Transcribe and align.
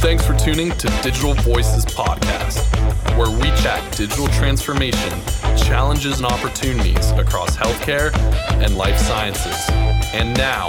Thanks 0.00 0.26
for 0.26 0.34
tuning 0.34 0.70
to 0.78 0.88
Digital 1.02 1.34
Voices 1.34 1.84
Podcast, 1.84 2.64
where 3.18 3.30
we 3.30 3.48
chat 3.60 3.94
digital 3.94 4.28
transformation, 4.28 5.20
challenges, 5.58 6.16
and 6.16 6.26
opportunities 6.26 7.10
across 7.10 7.54
healthcare 7.54 8.10
and 8.64 8.78
life 8.78 8.96
sciences. 8.96 9.68
And 10.14 10.34
now, 10.38 10.68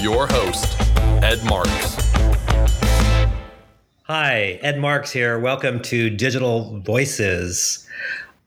your 0.00 0.26
host, 0.26 0.76
Ed 1.22 1.44
Marx. 1.44 1.70
Hi, 4.02 4.58
Ed 4.60 4.80
Marx 4.80 5.12
here. 5.12 5.38
Welcome 5.38 5.80
to 5.82 6.10
Digital 6.10 6.80
Voices. 6.80 7.86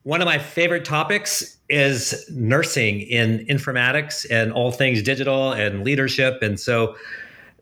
One 0.03 0.19
of 0.21 0.25
my 0.25 0.39
favorite 0.39 0.83
topics 0.83 1.55
is 1.69 2.29
nursing 2.29 2.99
in 2.99 3.45
informatics 3.45 4.25
and 4.29 4.51
all 4.51 4.73
things 4.73 5.01
digital 5.03 5.53
and 5.53 5.85
leadership. 5.85 6.41
And 6.41 6.59
so 6.59 6.97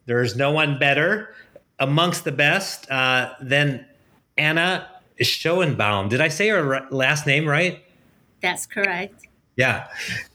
there's 0.07 0.35
no 0.35 0.51
one 0.51 0.79
better 0.79 1.35
amongst 1.79 2.23
the 2.23 2.31
best 2.31 2.89
uh, 2.91 3.33
than 3.41 3.85
Anna 4.37 4.87
Schoenbaum. 5.21 6.09
Did 6.09 6.21
I 6.21 6.27
say 6.27 6.49
her 6.49 6.87
last 6.91 7.25
name 7.25 7.47
right? 7.47 7.83
That's 8.41 8.65
correct. 8.65 9.27
Yeah, 9.55 9.87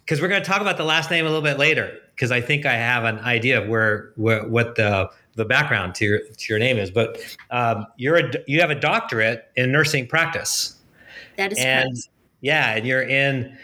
because 0.05 0.21
we're 0.21 0.29
going 0.29 0.43
to 0.43 0.47
talk 0.49 0.61
about 0.61 0.77
the 0.77 0.85
last 0.85 1.11
name 1.11 1.25
a 1.25 1.29
little 1.29 1.43
bit 1.43 1.59
later. 1.59 1.99
Because 2.15 2.31
I 2.31 2.41
think 2.41 2.67
I 2.67 2.75
have 2.75 3.05
an 3.05 3.19
idea 3.21 3.61
of 3.61 3.69
where, 3.69 4.13
where 4.17 4.47
what 4.47 4.77
the 4.77 5.11
the 5.37 5.45
background 5.45 5.95
to 5.97 6.05
your 6.05 6.19
to 6.21 6.53
your 6.53 6.59
name 6.59 6.77
is. 6.77 6.91
But 6.91 7.19
um, 7.51 7.87
you're 7.97 8.17
a 8.17 8.33
you 8.47 8.61
have 8.61 8.71
a 8.71 8.75
doctorate 8.75 9.49
in 9.57 9.73
nursing 9.73 10.07
practice. 10.07 10.79
That 11.37 11.53
is 11.53 11.59
and 11.59 11.91
correct. 11.91 12.09
yeah, 12.41 12.77
and 12.77 12.87
you're 12.87 13.03
in 13.03 13.57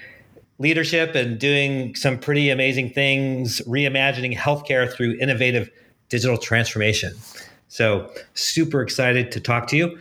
leadership 0.59 1.15
and 1.15 1.39
doing 1.39 1.95
some 1.95 2.19
pretty 2.19 2.51
amazing 2.51 2.91
things, 2.91 3.61
reimagining 3.63 4.37
healthcare 4.37 4.91
through 4.93 5.17
innovative 5.21 5.71
digital 6.09 6.37
transformation. 6.37 7.15
So 7.71 8.11
super 8.35 8.83
excited 8.83 9.31
to 9.31 9.41
talk 9.41 9.69
to 9.69 9.77
you. 9.77 9.99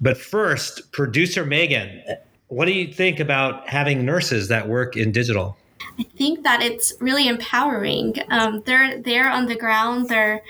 But 0.00 0.16
first, 0.16 0.90
producer 0.92 1.44
Megan, 1.44 2.02
what 2.48 2.64
do 2.64 2.72
you 2.72 2.90
think 2.90 3.20
about 3.20 3.68
having 3.68 4.04
nurses 4.04 4.48
that 4.48 4.66
work 4.66 4.96
in 4.96 5.12
digital? 5.12 5.56
I 5.98 6.04
think 6.04 6.42
that 6.42 6.62
it's 6.62 6.94
really 7.00 7.28
empowering. 7.28 8.14
Um, 8.30 8.62
they're 8.64 8.98
there 8.98 9.30
on 9.30 9.46
the 9.46 9.54
ground. 9.54 10.08
They're, 10.08 10.42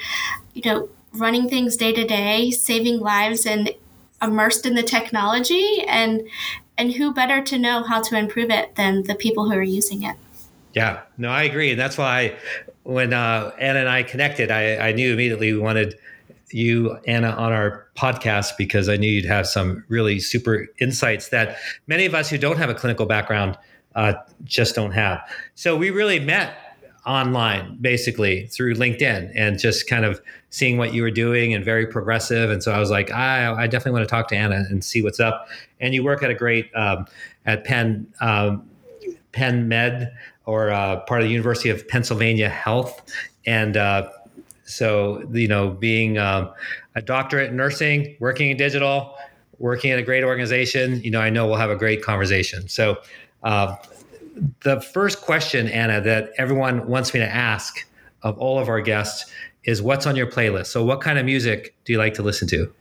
you 0.54 0.62
know, 0.64 0.88
running 1.14 1.48
things 1.48 1.76
day 1.76 1.92
to 1.92 2.06
day, 2.06 2.52
saving 2.52 3.00
lives, 3.00 3.44
and 3.44 3.70
immersed 4.22 4.64
in 4.64 4.74
the 4.74 4.84
technology. 4.84 5.82
And 5.88 6.22
and 6.78 6.92
who 6.92 7.12
better 7.12 7.42
to 7.42 7.58
know 7.58 7.82
how 7.82 8.00
to 8.02 8.16
improve 8.16 8.50
it 8.50 8.76
than 8.76 9.02
the 9.02 9.16
people 9.16 9.50
who 9.50 9.56
are 9.56 9.62
using 9.64 10.04
it? 10.04 10.16
Yeah, 10.74 11.02
no, 11.18 11.28
I 11.28 11.42
agree, 11.42 11.72
and 11.72 11.78
that's 11.78 11.98
why 11.98 12.36
when 12.84 13.12
uh, 13.12 13.52
Anna 13.58 13.80
and 13.80 13.88
I 13.88 14.04
connected, 14.04 14.50
I, 14.50 14.76
I 14.76 14.92
knew 14.92 15.12
immediately 15.12 15.52
we 15.52 15.58
wanted 15.58 15.98
you, 16.54 16.98
Anna, 17.06 17.30
on 17.30 17.52
our 17.52 17.86
podcast 17.96 18.56
because 18.56 18.88
I 18.88 18.96
knew 18.96 19.10
you'd 19.10 19.24
have 19.24 19.46
some 19.46 19.84
really 19.88 20.18
super 20.20 20.66
insights 20.80 21.28
that 21.28 21.58
many 21.86 22.06
of 22.06 22.14
us 22.14 22.30
who 22.30 22.38
don't 22.38 22.58
have 22.58 22.70
a 22.70 22.74
clinical 22.74 23.06
background 23.06 23.56
uh, 23.94 24.14
just 24.44 24.74
don't 24.74 24.92
have. 24.92 25.20
So 25.54 25.76
we 25.76 25.90
really 25.90 26.18
met 26.18 26.56
online 27.04 27.76
basically 27.80 28.46
through 28.46 28.74
LinkedIn 28.74 29.32
and 29.34 29.58
just 29.58 29.88
kind 29.88 30.04
of 30.04 30.20
seeing 30.50 30.76
what 30.76 30.94
you 30.94 31.02
were 31.02 31.10
doing 31.10 31.52
and 31.52 31.64
very 31.64 31.86
progressive. 31.86 32.50
And 32.50 32.62
so 32.62 32.72
I 32.72 32.78
was 32.78 32.90
like, 32.90 33.10
I, 33.10 33.52
I 33.52 33.66
definitely 33.66 33.98
want 33.98 34.08
to 34.08 34.14
talk 34.14 34.28
to 34.28 34.36
Anna 34.36 34.64
and 34.70 34.84
see 34.84 35.02
what's 35.02 35.18
up. 35.18 35.48
And 35.80 35.94
you 35.94 36.04
work 36.04 36.22
at 36.22 36.30
a 36.30 36.34
great 36.34 36.70
um, 36.74 37.06
at 37.44 37.64
Penn 37.64 38.06
um, 38.20 38.68
Penn 39.32 39.66
Med 39.66 40.12
or 40.44 40.70
uh, 40.70 41.00
part 41.00 41.22
of 41.22 41.26
the 41.26 41.32
University 41.32 41.70
of 41.70 41.86
Pennsylvania 41.88 42.48
Health 42.48 43.02
and. 43.46 43.76
Uh, 43.76 44.10
so, 44.72 45.28
you 45.32 45.48
know, 45.48 45.70
being 45.70 46.18
um, 46.18 46.50
a 46.94 47.02
doctorate 47.02 47.50
in 47.50 47.56
nursing, 47.56 48.16
working 48.20 48.50
in 48.50 48.56
digital, 48.56 49.14
working 49.58 49.90
in 49.90 49.98
a 49.98 50.02
great 50.02 50.24
organization, 50.24 51.02
you 51.02 51.10
know, 51.10 51.20
I 51.20 51.30
know 51.30 51.46
we'll 51.46 51.56
have 51.56 51.70
a 51.70 51.76
great 51.76 52.02
conversation. 52.02 52.68
So, 52.68 52.98
uh, 53.42 53.76
the 54.62 54.80
first 54.80 55.20
question, 55.20 55.68
Anna, 55.68 56.00
that 56.00 56.32
everyone 56.38 56.86
wants 56.86 57.12
me 57.12 57.20
to 57.20 57.28
ask 57.28 57.86
of 58.22 58.38
all 58.38 58.58
of 58.58 58.68
our 58.68 58.80
guests 58.80 59.30
is 59.64 59.82
what's 59.82 60.06
on 60.06 60.16
your 60.16 60.26
playlist? 60.26 60.66
So, 60.66 60.84
what 60.84 61.00
kind 61.00 61.18
of 61.18 61.24
music 61.24 61.74
do 61.84 61.92
you 61.92 61.98
like 61.98 62.14
to 62.14 62.22
listen 62.22 62.48
to? 62.48 62.72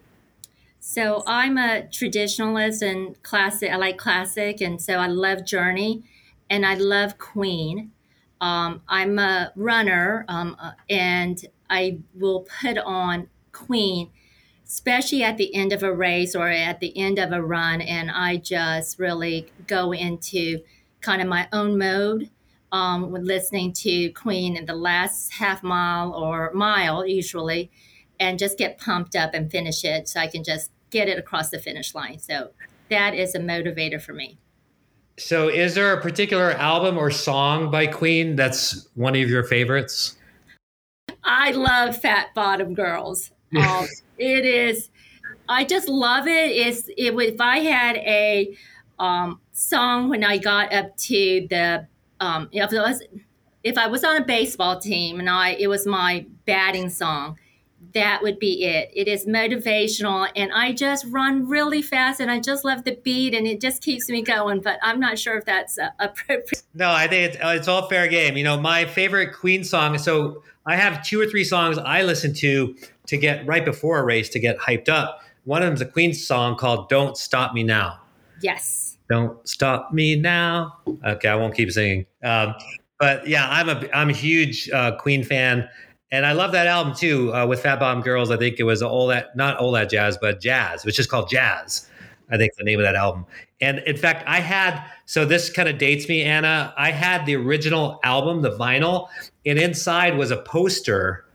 So, 0.79 1.23
I'm 1.27 1.57
a 1.57 1.83
traditionalist 1.91 2.81
and 2.81 3.21
classic. 3.23 3.71
I 3.71 3.75
like 3.75 3.97
classic, 3.97 4.61
and 4.61 4.81
so 4.81 4.95
I 4.95 5.07
love 5.07 5.45
Journey, 5.45 6.03
and 6.49 6.65
I 6.65 6.75
love 6.75 7.17
Queen. 7.17 7.91
Um, 8.39 8.81
I'm 8.87 9.19
a 9.19 9.51
runner, 9.55 10.25
um, 10.27 10.55
uh, 10.59 10.71
and 10.89 11.45
I 11.71 11.99
will 12.13 12.45
put 12.61 12.77
on 12.77 13.29
Queen, 13.53 14.11
especially 14.67 15.23
at 15.23 15.37
the 15.37 15.55
end 15.55 15.71
of 15.71 15.81
a 15.81 15.93
race 15.93 16.35
or 16.35 16.49
at 16.49 16.79
the 16.79 16.95
end 16.97 17.17
of 17.17 17.31
a 17.31 17.41
run, 17.41 17.81
and 17.81 18.11
I 18.11 18.37
just 18.37 18.99
really 18.99 19.51
go 19.65 19.93
into 19.93 20.59
kind 20.99 21.21
of 21.21 21.27
my 21.27 21.47
own 21.51 21.77
mode 21.77 22.29
um, 22.71 23.11
with 23.11 23.23
listening 23.23 23.73
to 23.73 24.11
Queen 24.11 24.55
in 24.55 24.65
the 24.65 24.75
last 24.75 25.33
half 25.33 25.63
mile 25.63 26.13
or 26.13 26.51
mile 26.53 27.07
usually, 27.07 27.71
and 28.19 28.37
just 28.37 28.57
get 28.57 28.77
pumped 28.77 29.15
up 29.15 29.33
and 29.33 29.49
finish 29.49 29.83
it 29.83 30.07
so 30.07 30.19
I 30.19 30.27
can 30.27 30.43
just 30.43 30.71
get 30.89 31.07
it 31.07 31.17
across 31.17 31.49
the 31.49 31.59
finish 31.59 31.95
line. 31.95 32.19
So 32.19 32.51
that 32.89 33.15
is 33.15 33.33
a 33.33 33.39
motivator 33.39 34.01
for 34.01 34.13
me. 34.13 34.37
So, 35.17 35.49
is 35.49 35.75
there 35.75 35.93
a 35.93 36.01
particular 36.01 36.51
album 36.51 36.97
or 36.97 37.11
song 37.11 37.69
by 37.69 37.85
Queen 37.85 38.35
that's 38.35 38.87
one 38.95 39.15
of 39.15 39.29
your 39.29 39.43
favorites? 39.43 40.15
I 41.23 41.51
love 41.51 41.97
Fat 41.97 42.33
Bottom 42.33 42.73
Girls. 42.73 43.31
Um, 43.53 43.85
it 44.17 44.45
is, 44.45 44.89
I 45.49 45.65
just 45.65 45.89
love 45.89 46.25
it. 46.25 46.51
It's, 46.51 46.87
it, 46.87 47.13
if 47.13 47.41
I 47.41 47.57
had 47.57 47.97
a 47.97 48.55
um, 48.97 49.41
song 49.51 50.07
when 50.07 50.23
I 50.23 50.37
got 50.37 50.71
up 50.73 50.95
to 50.95 51.47
the, 51.49 51.85
um, 52.21 52.47
if, 52.53 52.71
was, 52.71 53.03
if 53.65 53.77
I 53.77 53.87
was 53.87 54.05
on 54.05 54.15
a 54.15 54.25
baseball 54.25 54.79
team 54.79 55.19
and 55.19 55.29
I, 55.29 55.49
it 55.49 55.67
was 55.67 55.85
my 55.85 56.25
batting 56.45 56.89
song, 56.89 57.37
that 57.93 58.21
would 58.21 58.39
be 58.39 58.63
it. 58.63 58.89
It 58.93 59.07
is 59.07 59.25
motivational, 59.25 60.29
and 60.35 60.51
I 60.51 60.71
just 60.73 61.05
run 61.09 61.47
really 61.47 61.81
fast, 61.81 62.19
and 62.19 62.31
I 62.31 62.39
just 62.39 62.63
love 62.63 62.83
the 62.83 62.95
beat, 63.03 63.33
and 63.33 63.47
it 63.47 63.59
just 63.59 63.81
keeps 63.81 64.09
me 64.09 64.21
going. 64.21 64.61
But 64.61 64.79
I'm 64.81 64.99
not 64.99 65.19
sure 65.19 65.37
if 65.37 65.45
that's 65.45 65.77
uh, 65.77 65.89
appropriate. 65.99 66.63
No, 66.73 66.91
I 66.91 67.07
think 67.07 67.33
it's, 67.33 67.37
it's 67.41 67.67
all 67.67 67.87
fair 67.89 68.07
game. 68.07 68.37
You 68.37 68.43
know, 68.43 68.59
my 68.59 68.85
favorite 68.85 69.33
Queen 69.33 69.63
song. 69.63 69.97
So 69.97 70.43
I 70.65 70.75
have 70.75 71.03
two 71.05 71.19
or 71.19 71.25
three 71.25 71.43
songs 71.43 71.77
I 71.77 72.03
listen 72.03 72.33
to 72.35 72.75
to 73.07 73.17
get 73.17 73.45
right 73.45 73.65
before 73.65 73.99
a 73.99 74.03
race 74.03 74.29
to 74.29 74.39
get 74.39 74.57
hyped 74.59 74.89
up. 74.89 75.21
One 75.43 75.61
of 75.61 75.67
them 75.67 75.73
is 75.73 75.81
a 75.81 75.85
Queen 75.85 76.13
song 76.13 76.55
called 76.55 76.89
"Don't 76.89 77.17
Stop 77.17 77.53
Me 77.53 77.63
Now." 77.63 77.99
Yes. 78.41 78.97
Don't 79.09 79.45
stop 79.47 79.91
me 79.91 80.15
now. 80.15 80.77
Okay, 81.05 81.27
I 81.27 81.35
won't 81.35 81.53
keep 81.53 81.69
singing. 81.71 82.05
Um, 82.23 82.55
but 82.97 83.27
yeah, 83.27 83.49
I'm 83.49 83.67
a 83.67 83.89
I'm 83.93 84.09
a 84.09 84.13
huge 84.13 84.69
uh, 84.69 84.95
Queen 84.95 85.23
fan 85.23 85.67
and 86.11 86.25
I 86.25 86.33
love 86.33 86.51
that 86.51 86.67
album 86.67 86.93
too 86.93 87.33
uh, 87.33 87.45
with 87.47 87.61
Fat 87.61 87.79
Bottom 87.79 88.03
Girls. 88.03 88.31
I 88.31 88.37
think 88.37 88.59
it 88.59 88.63
was 88.63 88.81
all 88.81 89.07
that, 89.07 89.35
not 89.35 89.57
all 89.57 89.71
that 89.71 89.89
jazz, 89.89 90.17
but 90.17 90.41
jazz, 90.41 90.83
which 90.83 90.99
is 90.99 91.07
called 91.07 91.29
Jazz. 91.29 91.87
I 92.29 92.37
think 92.37 92.53
the 92.57 92.63
name 92.63 92.79
of 92.79 92.83
that 92.83 92.95
album. 92.95 93.25
And 93.59 93.79
in 93.79 93.95
fact, 93.95 94.23
I 94.27 94.39
had, 94.39 94.83
so 95.05 95.25
this 95.25 95.49
kind 95.49 95.69
of 95.69 95.77
dates 95.77 96.09
me, 96.09 96.23
Anna. 96.23 96.73
I 96.77 96.91
had 96.91 97.25
the 97.25 97.35
original 97.35 97.99
album, 98.03 98.41
the 98.41 98.51
vinyl, 98.51 99.09
and 99.45 99.59
inside 99.59 100.17
was 100.17 100.31
a 100.31 100.37
poster 100.37 101.25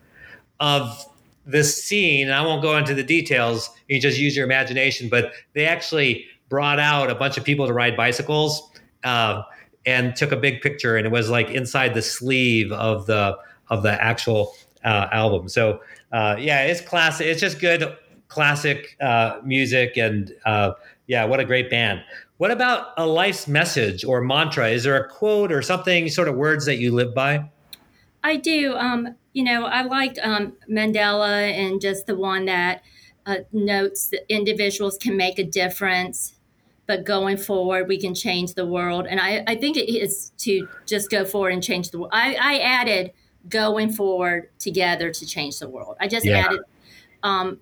of 0.59 1.05
this 1.45 1.83
scene. 1.83 2.27
And 2.27 2.35
I 2.35 2.45
won't 2.45 2.63
go 2.63 2.77
into 2.77 2.95
the 2.95 3.05
details. 3.05 3.71
You 3.89 4.01
just 4.01 4.19
use 4.19 4.37
your 4.37 4.45
imagination, 4.45 5.09
but 5.09 5.33
they 5.53 5.67
actually 5.67 6.27
brought 6.49 6.81
out 6.81 7.11
a 7.11 7.15
bunch 7.15 7.37
of 7.37 7.45
people 7.45 7.67
to 7.67 7.73
ride 7.73 7.97
bicycles 7.97 8.71
uh, 9.05 9.43
and 9.85 10.17
took 10.17 10.33
a 10.33 10.37
big 10.37 10.61
picture. 10.61 10.97
And 10.97 11.07
it 11.07 11.11
was 11.11 11.31
like 11.31 11.51
inside 11.51 11.95
the 11.95 12.03
sleeve 12.03 12.73
of 12.73 13.07
the, 13.07 13.37
of 13.69 13.83
the 13.83 14.03
actual 14.03 14.55
uh, 14.87 15.09
album. 15.13 15.49
So 15.49 15.81
uh, 16.13 16.37
yeah, 16.39 16.63
it's 16.63 16.81
classic. 16.81 17.27
It's 17.27 17.41
just 17.41 17.61
good 17.61 17.97
classic 18.29 18.97
uh, 19.01 19.41
music, 19.45 19.97
and 19.97 20.33
uh, 20.47 20.73
yeah, 21.07 21.25
what 21.25 21.41
a 21.41 21.45
great 21.45 21.69
band. 21.69 22.03
What 22.39 22.51
about 22.51 22.89
a 22.97 23.07
life's 23.07 23.49
message 23.49 24.05
or 24.05 24.21
mantra? 24.21 24.69
Is 24.69 24.85
there 24.85 24.97
a 24.97 25.09
quote 25.09 25.51
or 25.53 25.63
something, 25.63 26.09
sort 26.09 26.29
of 26.29 26.37
words 26.37 26.67
that 26.67 26.77
you 26.77 26.95
live 26.95 27.15
by? 27.15 27.51
I 28.23 28.37
do. 28.37 28.75
Um, 28.75 29.15
you 29.33 29.45
know, 29.45 29.65
I 29.65 29.83
liked 29.83 30.19
um, 30.23 30.55
Mandela 30.71 31.51
and 31.51 31.81
just 31.81 32.07
the 32.07 32.17
one 32.17 32.47
that 32.47 32.83
uh, 33.25 33.37
notes 33.53 34.09
that 34.09 34.21
individuals 34.29 34.99
can 34.99 35.17
make 35.17 35.39
a 35.39 35.45
difference, 35.45 36.35
but 36.87 37.05
going 37.05 37.37
forward, 37.37 37.89
we 37.89 37.99
can 37.99 38.15
change 38.15 38.55
the 38.55 38.67
world. 38.67 39.07
And 39.09 39.21
I, 39.21 39.43
I 39.47 39.57
think 39.57 39.77
it 39.77 39.91
is 39.91 40.31
to 40.39 40.69
just 40.87 41.11
go 41.11 41.25
forward 41.25 41.53
and 41.53 41.63
change 41.63 41.91
the 41.91 41.99
world. 41.99 42.13
I, 42.13 42.35
I 42.35 42.59
added 42.59 43.13
going 43.49 43.93
forward 43.93 44.51
together 44.59 45.11
to 45.11 45.27
change 45.27 45.59
the 45.59 45.69
world. 45.69 45.97
I 46.01 46.09
just 46.09 46.27
yeah. 46.27 46.47
added, 46.47 46.61
um, 47.23 47.61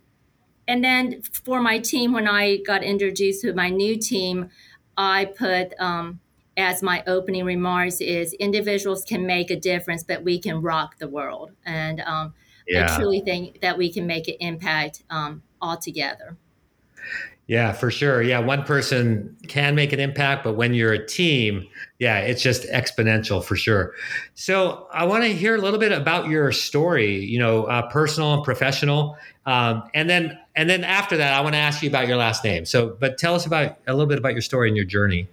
and 0.66 0.82
then 0.82 1.22
for 1.22 1.60
my 1.60 1.78
team, 1.78 2.12
when 2.12 2.26
I 2.26 2.58
got 2.58 2.82
introduced 2.82 3.42
to 3.42 3.52
my 3.52 3.68
new 3.68 3.96
team, 3.96 4.50
I 4.96 5.26
put 5.26 5.74
um, 5.78 6.20
as 6.56 6.82
my 6.82 7.02
opening 7.06 7.44
remarks 7.44 8.00
is 8.00 8.32
individuals 8.34 9.04
can 9.04 9.26
make 9.26 9.50
a 9.50 9.56
difference, 9.56 10.02
but 10.02 10.22
we 10.22 10.38
can 10.38 10.62
rock 10.62 10.98
the 10.98 11.08
world. 11.08 11.52
And 11.66 12.00
um, 12.00 12.34
yeah. 12.66 12.92
I 12.92 12.96
truly 12.96 13.20
think 13.20 13.60
that 13.60 13.76
we 13.76 13.92
can 13.92 14.06
make 14.06 14.28
an 14.28 14.36
impact 14.40 15.02
um, 15.10 15.42
altogether. 15.60 16.36
Yeah, 17.46 17.72
for 17.72 17.90
sure. 17.90 18.22
Yeah, 18.22 18.38
one 18.38 18.62
person 18.64 19.36
can 19.48 19.74
make 19.74 19.92
an 19.92 20.00
impact, 20.00 20.44
but 20.44 20.54
when 20.54 20.72
you're 20.72 20.94
a 20.94 21.06
team, 21.06 21.66
yeah, 21.98 22.20
it's 22.20 22.40
just 22.40 22.62
exponential 22.68 23.44
for 23.44 23.54
sure. 23.54 23.92
So 24.34 24.88
I 24.92 25.04
want 25.04 25.24
to 25.24 25.34
hear 25.34 25.54
a 25.54 25.58
little 25.58 25.78
bit 25.78 25.92
about 25.92 26.28
your 26.28 26.52
story, 26.52 27.22
you 27.22 27.38
know, 27.38 27.64
uh, 27.64 27.90
personal 27.90 28.32
and 28.32 28.42
professional, 28.42 29.18
um, 29.44 29.82
and 29.92 30.08
then 30.08 30.38
and 30.56 30.70
then 30.70 30.84
after 30.84 31.18
that, 31.18 31.34
I 31.34 31.40
want 31.42 31.54
to 31.54 31.58
ask 31.58 31.82
you 31.82 31.88
about 31.90 32.08
your 32.08 32.16
last 32.16 32.44
name. 32.44 32.64
So, 32.64 32.96
but 32.98 33.18
tell 33.18 33.34
us 33.34 33.44
about 33.44 33.76
a 33.86 33.92
little 33.92 34.06
bit 34.06 34.18
about 34.18 34.32
your 34.32 34.42
story 34.42 34.68
and 34.68 34.76
your 34.76 34.86
journey. 34.86 35.28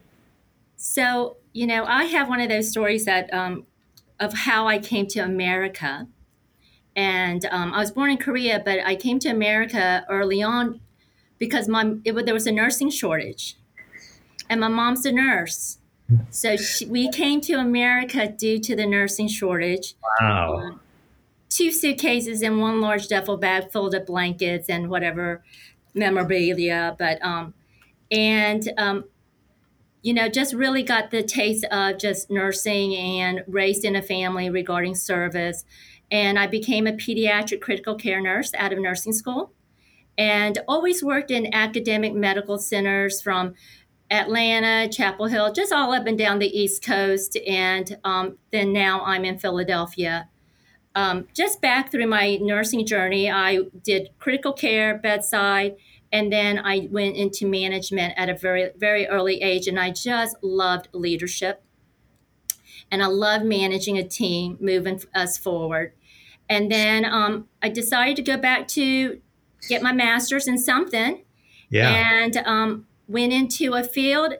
So, 0.75 1.37
you 1.53 1.65
know, 1.65 1.85
I 1.85 2.05
have 2.05 2.27
one 2.27 2.41
of 2.41 2.49
those 2.49 2.69
stories 2.69 3.05
that 3.05 3.33
um, 3.33 3.65
of 4.19 4.33
how 4.33 4.67
I 4.67 4.79
came 4.79 5.07
to 5.07 5.19
America. 5.19 6.07
And 6.93 7.45
um, 7.45 7.73
I 7.73 7.79
was 7.79 7.91
born 7.91 8.11
in 8.11 8.17
Korea, 8.17 8.61
but 8.63 8.79
I 8.85 8.95
came 8.95 9.17
to 9.19 9.29
America 9.29 10.05
early 10.09 10.43
on 10.43 10.81
because 11.41 11.67
my 11.67 11.95
it, 12.05 12.13
there 12.23 12.35
was 12.35 12.45
a 12.45 12.51
nursing 12.51 12.91
shortage, 12.91 13.57
and 14.47 14.61
my 14.61 14.67
mom's 14.67 15.07
a 15.07 15.11
nurse, 15.11 15.79
so 16.29 16.55
she, 16.55 16.85
we 16.85 17.09
came 17.09 17.41
to 17.41 17.53
America 17.53 18.27
due 18.29 18.59
to 18.59 18.75
the 18.75 18.85
nursing 18.85 19.27
shortage. 19.27 19.95
Wow. 20.21 20.57
Um, 20.57 20.79
two 21.49 21.71
suitcases 21.71 22.43
and 22.43 22.61
one 22.61 22.79
large 22.79 23.07
duffel 23.07 23.37
bag 23.37 23.71
filled 23.71 23.95
of 23.95 24.05
blankets 24.05 24.69
and 24.69 24.87
whatever 24.87 25.43
memorabilia, 25.95 26.95
but 26.99 27.19
um, 27.25 27.55
and 28.11 28.71
um, 28.77 29.05
you 30.03 30.13
know, 30.13 30.29
just 30.29 30.53
really 30.53 30.83
got 30.83 31.09
the 31.09 31.23
taste 31.23 31.65
of 31.71 31.97
just 31.97 32.29
nursing 32.29 32.95
and 32.95 33.43
raised 33.47 33.83
in 33.83 33.95
a 33.95 34.03
family 34.03 34.51
regarding 34.51 34.93
service. 34.93 35.65
And 36.11 36.37
I 36.37 36.45
became 36.45 36.85
a 36.85 36.91
pediatric 36.91 37.61
critical 37.61 37.95
care 37.95 38.21
nurse 38.21 38.51
out 38.59 38.73
of 38.73 38.77
nursing 38.77 39.13
school 39.13 39.53
and 40.17 40.59
always 40.67 41.03
worked 41.03 41.31
in 41.31 41.53
academic 41.53 42.13
medical 42.13 42.57
centers 42.57 43.21
from 43.21 43.55
Atlanta, 44.09 44.89
Chapel 44.89 45.27
Hill, 45.27 45.53
just 45.53 45.71
all 45.71 45.93
up 45.93 46.05
and 46.05 46.17
down 46.17 46.39
the 46.39 46.59
East 46.59 46.83
Coast. 46.83 47.37
And 47.47 47.97
um, 48.03 48.37
then 48.51 48.73
now 48.73 49.01
I'm 49.01 49.23
in 49.23 49.39
Philadelphia. 49.39 50.27
Um, 50.93 51.27
just 51.33 51.61
back 51.61 51.89
through 51.89 52.07
my 52.07 52.37
nursing 52.41 52.85
journey, 52.85 53.31
I 53.31 53.59
did 53.83 54.09
critical 54.19 54.51
care, 54.51 54.97
bedside, 54.97 55.77
and 56.11 56.31
then 56.31 56.59
I 56.59 56.89
went 56.91 57.15
into 57.15 57.47
management 57.47 58.13
at 58.17 58.27
a 58.27 58.35
very, 58.35 58.71
very 58.75 59.07
early 59.07 59.41
age. 59.41 59.67
And 59.67 59.79
I 59.79 59.91
just 59.91 60.35
loved 60.41 60.89
leadership. 60.91 61.63
And 62.91 63.01
I 63.01 63.05
loved 63.05 63.45
managing 63.45 63.97
a 63.97 64.03
team, 64.03 64.57
moving 64.59 65.01
us 65.15 65.37
forward. 65.37 65.93
And 66.49 66.69
then 66.69 67.05
um, 67.05 67.47
I 67.61 67.69
decided 67.69 68.17
to 68.17 68.21
go 68.21 68.35
back 68.35 68.67
to 68.69 69.21
get 69.67 69.81
my 69.81 69.91
master's 69.91 70.47
in 70.47 70.57
something. 70.57 71.23
Yeah. 71.69 71.89
And 71.89 72.37
um, 72.37 72.87
went 73.07 73.33
into 73.33 73.73
a 73.73 73.83
field 73.83 74.35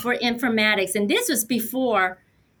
for 0.00 0.16
informatics. 0.16 0.94
And 0.94 1.08
this 1.08 1.28
was 1.28 1.44
before 1.44 2.18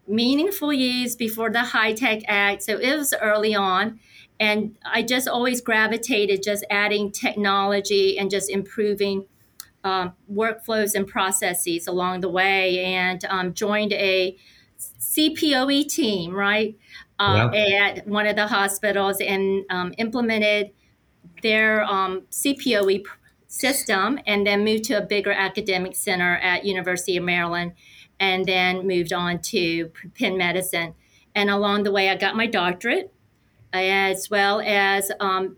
meaningful 0.08 0.72
use, 0.72 1.16
before 1.16 1.50
the 1.50 1.60
HITECH 1.60 2.24
Act. 2.28 2.62
So 2.62 2.78
it 2.78 2.96
was 2.96 3.14
early 3.20 3.54
on. 3.54 4.00
And 4.38 4.76
I 4.84 5.02
just 5.02 5.26
always 5.28 5.60
gravitated 5.60 6.42
just 6.42 6.64
adding 6.70 7.10
technology 7.10 8.18
and 8.18 8.30
just 8.30 8.50
improving 8.50 9.26
um, 9.82 10.12
workflows 10.30 10.94
and 10.94 11.06
processes 11.06 11.86
along 11.86 12.20
the 12.20 12.28
way 12.28 12.84
and 12.84 13.24
um, 13.26 13.54
joined 13.54 13.92
a 13.92 14.36
CPOE 14.78 15.88
team, 15.88 16.34
right, 16.34 16.76
uh, 17.18 17.50
at 17.54 18.06
one 18.06 18.26
of 18.26 18.36
the 18.36 18.46
hospitals 18.46 19.20
and 19.20 19.64
um, 19.70 19.94
implemented 19.96 20.72
their 21.42 21.84
um, 21.84 22.22
CPOE 22.30 23.04
system 23.46 24.18
and 24.26 24.46
then 24.46 24.64
moved 24.64 24.84
to 24.84 24.94
a 24.94 25.00
bigger 25.00 25.32
academic 25.32 25.94
center 25.94 26.36
at 26.36 26.64
University 26.64 27.16
of 27.16 27.24
Maryland 27.24 27.72
and 28.18 28.44
then 28.44 28.86
moved 28.86 29.12
on 29.12 29.40
to 29.40 29.90
Penn 30.18 30.36
Medicine. 30.36 30.94
And 31.34 31.50
along 31.50 31.82
the 31.82 31.92
way, 31.92 32.08
I 32.08 32.16
got 32.16 32.36
my 32.36 32.46
doctorate 32.46 33.12
as 33.72 34.30
well 34.30 34.60
as 34.60 35.10
um, 35.20 35.56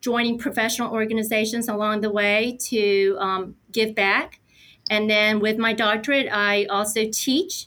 joining 0.00 0.38
professional 0.38 0.92
organizations 0.92 1.68
along 1.68 2.00
the 2.00 2.10
way 2.10 2.56
to 2.60 3.16
um, 3.18 3.56
give 3.72 3.94
back. 3.94 4.40
And 4.88 5.10
then 5.10 5.40
with 5.40 5.58
my 5.58 5.72
doctorate, 5.72 6.28
I 6.30 6.66
also 6.66 7.10
teach, 7.10 7.66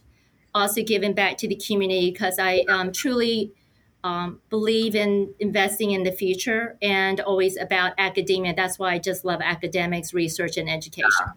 also 0.56 0.82
giving 0.84 1.14
back 1.14 1.38
to 1.40 1.48
the 1.48 1.56
community 1.56 2.12
because 2.12 2.40
I 2.40 2.64
um, 2.70 2.94
truly 2.94 3.52
um, 4.04 4.40
believe 4.50 4.96
in 4.96 5.34
investing 5.40 5.92
in 5.92 6.04
the 6.04 6.12
future 6.12 6.78
and 6.82 7.20
always 7.20 7.58
about 7.58 7.94
academia. 7.98 8.54
That's 8.56 8.80
why 8.80 8.94
I 8.94 9.00
just 9.00 9.26
love 9.26 9.42
academics, 9.44 10.14
research, 10.14 10.58
and 10.58 10.70
education. 10.70 11.28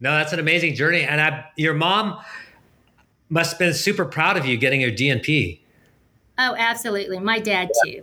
No, 0.00 0.12
that's 0.12 0.32
an 0.32 0.38
amazing 0.38 0.74
journey. 0.74 1.02
And 1.02 1.20
I, 1.20 1.46
your 1.56 1.74
mom 1.74 2.18
must 3.28 3.52
have 3.52 3.58
been 3.58 3.74
super 3.74 4.04
proud 4.04 4.36
of 4.36 4.46
you 4.46 4.56
getting 4.56 4.80
your 4.80 4.90
DNP. 4.90 5.60
Oh, 6.38 6.54
absolutely. 6.58 7.18
My 7.18 7.38
dad 7.38 7.70
too. 7.84 8.02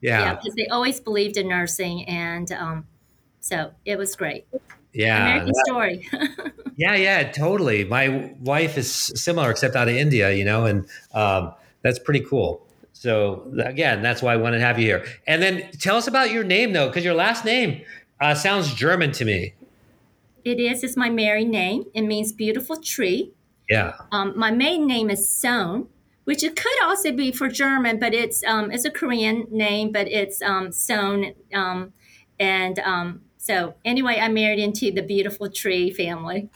Yeah. 0.00 0.34
Because 0.34 0.54
yeah, 0.56 0.64
they 0.64 0.68
always 0.68 1.00
believed 1.00 1.36
in 1.36 1.48
nursing. 1.48 2.04
And 2.06 2.50
um, 2.52 2.86
so 3.40 3.72
it 3.84 3.96
was 3.96 4.14
great. 4.16 4.46
Yeah. 4.92 5.22
American 5.22 5.46
that, 5.46 5.64
story. 5.66 6.08
yeah, 6.76 6.94
yeah, 6.94 7.30
totally. 7.30 7.84
My 7.84 8.34
wife 8.40 8.76
is 8.76 8.92
similar, 8.92 9.50
except 9.50 9.76
out 9.76 9.88
of 9.88 9.94
India, 9.94 10.32
you 10.32 10.44
know, 10.44 10.64
and 10.64 10.86
um, 11.12 11.54
that's 11.82 11.98
pretty 11.98 12.20
cool. 12.20 12.65
So 12.98 13.52
again, 13.62 14.00
that's 14.00 14.22
why 14.22 14.32
I 14.32 14.36
want 14.36 14.54
to 14.54 14.60
have 14.60 14.78
you 14.78 14.86
here. 14.86 15.06
And 15.26 15.42
then 15.42 15.70
tell 15.72 15.96
us 15.96 16.06
about 16.06 16.30
your 16.30 16.44
name, 16.44 16.72
though, 16.72 16.88
because 16.88 17.04
your 17.04 17.14
last 17.14 17.44
name 17.44 17.82
uh, 18.20 18.34
sounds 18.34 18.72
German 18.72 19.12
to 19.12 19.24
me. 19.26 19.52
It 20.44 20.58
is. 20.58 20.82
It's 20.82 20.96
my 20.96 21.10
married 21.10 21.48
name. 21.48 21.84
It 21.92 22.02
means 22.02 22.32
beautiful 22.32 22.80
tree. 22.80 23.32
Yeah. 23.68 23.96
Um, 24.12 24.32
my 24.36 24.50
maiden 24.50 24.86
name 24.86 25.10
is 25.10 25.28
Sohn, 25.28 25.88
which 26.24 26.42
it 26.42 26.56
could 26.56 26.82
also 26.84 27.12
be 27.12 27.32
for 27.32 27.48
German, 27.48 27.98
but 27.98 28.14
it's 28.14 28.42
um, 28.44 28.70
it's 28.70 28.86
a 28.86 28.90
Korean 28.90 29.46
name, 29.50 29.92
but 29.92 30.08
it's 30.08 30.40
um, 30.40 30.72
Sohn. 30.72 31.34
Um, 31.52 31.92
and 32.40 32.78
um, 32.78 33.20
so 33.36 33.74
anyway, 33.84 34.18
I 34.20 34.28
married 34.28 34.58
into 34.58 34.90
the 34.90 35.02
beautiful 35.02 35.50
tree 35.50 35.90
family. 35.90 36.48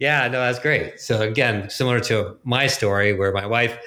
Yeah, 0.00 0.26
no, 0.26 0.40
that's 0.40 0.58
great. 0.58 1.00
So 1.00 1.22
again, 1.22 1.70
similar 1.70 2.00
to 2.00 2.36
my 2.42 2.66
story, 2.66 3.12
where 3.12 3.30
my 3.30 3.46
wife 3.46 3.78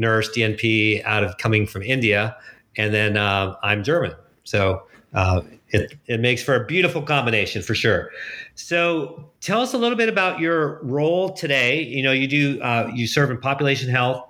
nurse 0.00 0.28
DNP 0.30 1.04
out 1.04 1.22
of 1.22 1.36
coming 1.38 1.66
from 1.66 1.82
India, 1.82 2.36
and 2.76 2.92
then 2.92 3.16
uh, 3.16 3.54
I'm 3.62 3.84
German. 3.84 4.14
So 4.44 4.82
uh, 5.14 5.42
it, 5.68 5.94
it 6.06 6.20
makes 6.20 6.42
for 6.42 6.54
a 6.54 6.66
beautiful 6.66 7.02
combination 7.02 7.62
for 7.62 7.74
sure. 7.74 8.10
So 8.54 9.30
tell 9.40 9.60
us 9.60 9.74
a 9.74 9.78
little 9.78 9.96
bit 9.96 10.08
about 10.08 10.40
your 10.40 10.82
role 10.82 11.32
today. 11.32 11.84
You 11.84 12.02
know, 12.02 12.12
you 12.12 12.26
do 12.26 12.60
uh, 12.60 12.90
you 12.94 13.06
serve 13.06 13.30
in 13.30 13.38
population 13.38 13.90
health 13.90 14.26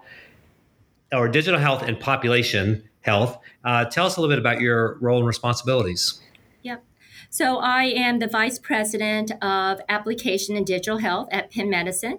or 1.12 1.28
digital 1.28 1.58
health 1.58 1.82
and 1.82 1.98
population 1.98 2.88
health. 3.02 3.38
Uh, 3.64 3.84
tell 3.86 4.06
us 4.06 4.16
a 4.16 4.20
little 4.20 4.32
bit 4.32 4.38
about 4.38 4.60
your 4.60 4.98
role 5.00 5.18
and 5.18 5.26
responsibilities. 5.26 6.20
Yep. 6.62 6.84
So 7.30 7.58
I 7.58 7.84
am 7.84 8.18
the 8.18 8.26
vice 8.26 8.58
president 8.58 9.32
of 9.42 9.80
application 9.88 10.56
and 10.56 10.66
digital 10.66 10.98
health 10.98 11.28
at 11.30 11.50
Penn 11.50 11.70
Medicine. 11.70 12.18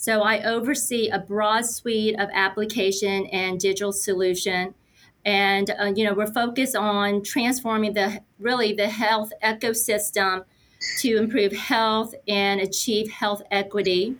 So 0.00 0.22
I 0.22 0.42
oversee 0.44 1.10
a 1.10 1.18
broad 1.18 1.66
suite 1.66 2.18
of 2.18 2.30
application 2.32 3.26
and 3.26 3.60
digital 3.60 3.92
solution. 3.92 4.74
And, 5.26 5.68
uh, 5.78 5.92
you 5.94 6.06
know, 6.06 6.14
we're 6.14 6.32
focused 6.32 6.74
on 6.74 7.22
transforming 7.22 7.92
the 7.92 8.22
really 8.38 8.72
the 8.72 8.88
health 8.88 9.30
ecosystem 9.44 10.46
to 11.00 11.18
improve 11.18 11.52
health 11.52 12.14
and 12.26 12.62
achieve 12.62 13.10
health 13.10 13.42
equity. 13.50 14.16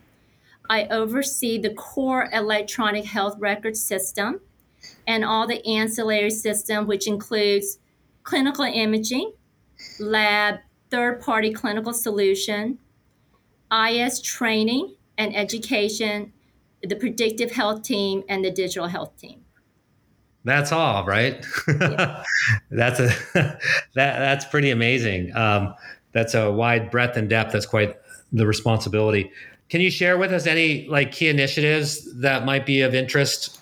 I 0.69 0.85
oversee 0.89 1.57
the 1.57 1.73
core 1.73 2.29
electronic 2.31 3.07
health 3.07 3.37
record 3.39 3.75
system 3.75 4.43
and 5.07 5.25
all 5.25 5.47
the 5.47 5.67
ancillary 5.67 6.29
system, 6.29 6.87
which 6.87 7.07
includes 7.07 7.79
clinical 8.23 8.67
imaging, 8.67 9.33
lab, 9.99 10.57
third 10.91 11.23
party 11.23 11.55
clinical 11.55 11.95
solution, 11.95 12.79
IS 13.73 14.21
training, 14.21 14.97
and 15.21 15.37
education, 15.37 16.33
the 16.83 16.97
predictive 16.97 17.53
health 17.53 17.83
team, 17.83 18.25
and 18.27 18.43
the 18.43 18.51
digital 18.51 18.89
health 18.89 19.17
team. 19.19 19.43
That's 20.45 20.73
all, 20.73 21.05
right? 21.05 21.45
Yeah. 21.69 22.25
that's 22.71 22.99
a 22.99 23.09
that 23.35 23.59
that's 23.95 24.47
pretty 24.47 24.71
amazing. 24.71 25.37
Um, 25.37 25.75
that's 26.13 26.33
a 26.33 26.51
wide 26.51 26.91
breadth 26.91 27.19
and 27.19 27.29
depth. 27.29 27.53
That's 27.53 27.67
quite 27.67 27.97
the 28.33 28.47
responsibility. 28.47 29.31
Can 29.69 29.83
you 29.83 29.91
share 29.91 30.17
with 30.17 30.33
us 30.33 30.47
any 30.47 30.89
like 30.89 31.13
key 31.13 31.29
initiatives 31.29 32.21
that 32.21 32.47
might 32.47 32.65
be 32.65 32.81
of 32.81 32.95
interest? 32.95 33.61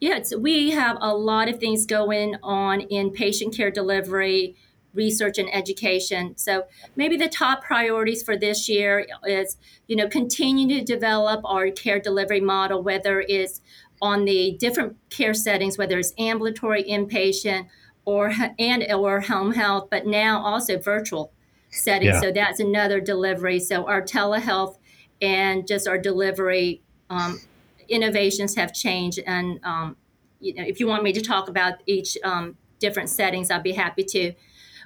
Yes, 0.00 0.36
we 0.36 0.70
have 0.70 0.98
a 1.00 1.16
lot 1.16 1.48
of 1.48 1.58
things 1.58 1.86
going 1.86 2.36
on 2.42 2.82
in 2.82 3.10
patient 3.10 3.56
care 3.56 3.70
delivery, 3.70 4.54
research 4.94 5.38
and 5.38 5.52
education. 5.52 6.36
So 6.36 6.64
maybe 6.96 7.16
the 7.16 7.28
top 7.28 7.62
priorities 7.62 8.22
for 8.22 8.36
this 8.36 8.68
year 8.68 9.06
is, 9.26 9.56
you 9.86 9.96
know, 9.96 10.08
continue 10.08 10.78
to 10.78 10.84
develop 10.84 11.40
our 11.44 11.70
care 11.70 12.00
delivery 12.00 12.40
model, 12.40 12.82
whether 12.82 13.24
it's 13.28 13.60
on 14.00 14.24
the 14.24 14.56
different 14.58 14.96
care 15.10 15.34
settings, 15.34 15.78
whether 15.78 15.98
it's 15.98 16.12
ambulatory, 16.18 16.84
inpatient, 16.84 17.66
or 18.04 18.32
and 18.58 18.86
or 18.92 19.20
home 19.20 19.52
health, 19.52 19.88
but 19.90 20.06
now 20.06 20.42
also 20.42 20.78
virtual 20.78 21.32
settings. 21.70 22.14
Yeah. 22.14 22.20
So 22.20 22.32
that's 22.32 22.60
another 22.60 23.00
delivery. 23.00 23.60
So 23.60 23.86
our 23.86 24.02
telehealth 24.02 24.76
and 25.22 25.66
just 25.66 25.88
our 25.88 25.98
delivery 25.98 26.82
um, 27.08 27.40
innovations 27.88 28.56
have 28.56 28.74
changed. 28.74 29.20
And 29.26 29.58
um, 29.64 29.96
you 30.40 30.54
know, 30.54 30.62
if 30.62 30.80
you 30.80 30.86
want 30.86 31.02
me 31.02 31.12
to 31.14 31.22
talk 31.22 31.48
about 31.48 31.74
each 31.86 32.18
um, 32.22 32.56
different 32.78 33.08
settings, 33.08 33.50
I'd 33.50 33.62
be 33.62 33.72
happy 33.72 34.04
to. 34.04 34.34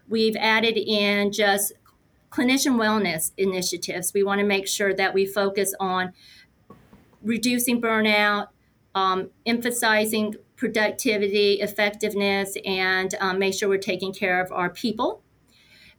We've 0.08 0.36
added 0.36 0.76
in 0.76 1.32
just 1.32 1.72
clinician 2.30 2.76
wellness 2.76 3.32
initiatives. 3.36 4.12
We 4.12 4.22
want 4.22 4.40
to 4.40 4.46
make 4.46 4.68
sure 4.68 4.94
that 4.94 5.14
we 5.14 5.26
focus 5.26 5.74
on 5.80 6.12
reducing 7.22 7.80
burnout, 7.80 8.48
um, 8.94 9.30
emphasizing 9.46 10.34
productivity, 10.56 11.54
effectiveness, 11.54 12.56
and 12.64 13.14
um, 13.20 13.38
make 13.38 13.54
sure 13.54 13.68
we're 13.68 13.78
taking 13.78 14.12
care 14.12 14.40
of 14.40 14.50
our 14.52 14.70
people. 14.70 15.22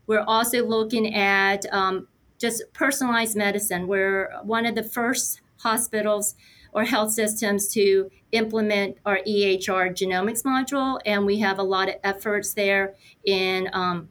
We're 0.05 0.23
also 0.25 0.65
looking 0.65 1.13
at 1.13 1.65
um, 1.71 2.07
just 2.39 2.63
personalized 2.73 3.37
medicine. 3.37 3.87
We're 3.87 4.31
one 4.43 4.65
of 4.65 4.75
the 4.75 4.83
first 4.83 5.41
hospitals 5.57 6.35
or 6.71 6.83
health 6.85 7.11
systems 7.11 7.67
to 7.69 8.09
implement 8.31 8.97
our 9.05 9.19
EHR 9.27 9.91
genomics 9.91 10.43
module, 10.43 10.99
and 11.05 11.25
we 11.25 11.39
have 11.39 11.59
a 11.59 11.63
lot 11.63 11.89
of 11.89 11.95
efforts 12.03 12.53
there 12.53 12.95
in 13.23 13.69
um, 13.73 14.09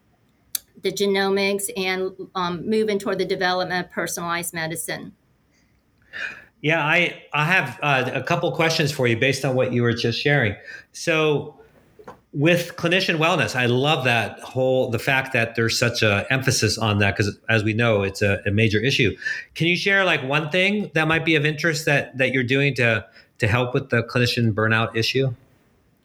the 0.82 0.92
genomics 0.92 1.64
and 1.76 2.12
um, 2.34 2.68
moving 2.68 2.98
toward 2.98 3.18
the 3.18 3.24
development 3.24 3.86
of 3.86 3.92
personalized 3.92 4.54
medicine. 4.54 5.12
Yeah, 6.60 6.84
I 6.84 7.22
I 7.32 7.44
have 7.44 7.78
uh, 7.82 8.10
a 8.14 8.22
couple 8.22 8.50
questions 8.52 8.90
for 8.90 9.06
you 9.06 9.16
based 9.16 9.44
on 9.44 9.54
what 9.54 9.72
you 9.72 9.82
were 9.82 9.92
just 9.92 10.20
sharing. 10.20 10.56
So, 10.92 11.57
with 12.38 12.76
clinician 12.76 13.18
wellness, 13.18 13.56
I 13.56 13.66
love 13.66 14.04
that 14.04 14.38
whole 14.38 14.90
the 14.90 14.98
fact 15.00 15.32
that 15.32 15.56
there's 15.56 15.76
such 15.76 16.02
a 16.02 16.24
emphasis 16.30 16.78
on 16.78 16.98
that 16.98 17.16
because, 17.16 17.36
as 17.48 17.64
we 17.64 17.72
know, 17.72 18.02
it's 18.02 18.22
a, 18.22 18.40
a, 18.46 18.52
major 18.52 18.78
issue. 18.78 19.16
Can 19.56 19.66
you 19.66 19.74
share 19.74 20.04
like 20.04 20.22
one 20.22 20.48
thing 20.48 20.92
that 20.94 21.08
might 21.08 21.24
be 21.24 21.34
of 21.34 21.44
interest 21.44 21.84
that 21.86 22.16
that 22.16 22.32
you're 22.32 22.44
doing 22.44 22.76
to 22.76 23.04
to 23.38 23.48
help 23.48 23.74
with 23.74 23.90
the 23.90 24.04
clinician 24.04 24.52
burnout 24.52 24.94
issue? 24.94 25.34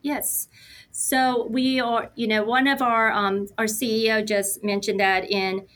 Yes. 0.02 0.48
So 0.92 1.46
we 1.52 1.80
are, 1.80 2.10
you 2.16 2.26
know, 2.26 2.44
one 2.44 2.68
of 2.68 2.82
our 2.82 3.12
um, 3.12 3.48
our 3.60 3.66
CEO 3.66 4.26
just 4.26 4.64
mentioned 4.64 5.00
that 5.00 5.30
in 5.30 5.68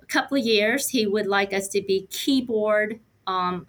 a 0.00 0.06
couple 0.06 0.38
of 0.38 0.44
years 0.44 0.88
he 0.90 1.08
would 1.08 1.26
like 1.26 1.52
us 1.52 1.66
to 1.70 1.82
be 1.82 2.06
keyboard 2.08 3.00
um, 3.26 3.66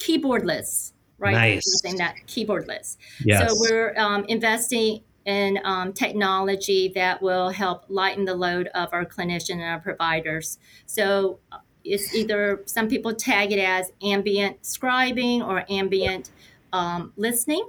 keyboardless, 0.00 0.94
right? 1.18 1.32
Nice. 1.32 1.82
That 1.96 2.16
keyboardless. 2.26 2.96
Yes. 3.24 3.48
So 3.48 3.56
we're 3.60 3.94
um, 3.96 4.24
investing 4.24 5.02
in 5.30 5.60
um, 5.64 5.92
technology 5.92 6.90
that 6.94 7.22
will 7.22 7.50
help 7.50 7.84
lighten 7.88 8.24
the 8.24 8.34
load 8.34 8.66
of 8.74 8.88
our 8.92 9.04
clinician 9.04 9.54
and 9.54 9.62
our 9.62 9.78
providers. 9.78 10.58
So 10.86 11.38
uh, 11.52 11.58
it's 11.84 12.14
either 12.14 12.62
some 12.66 12.88
people 12.88 13.14
tag 13.14 13.52
it 13.52 13.58
as 13.58 13.92
ambient 14.02 14.62
scribing 14.62 15.46
or 15.46 15.64
ambient 15.70 16.30
um, 16.72 17.12
listening 17.16 17.68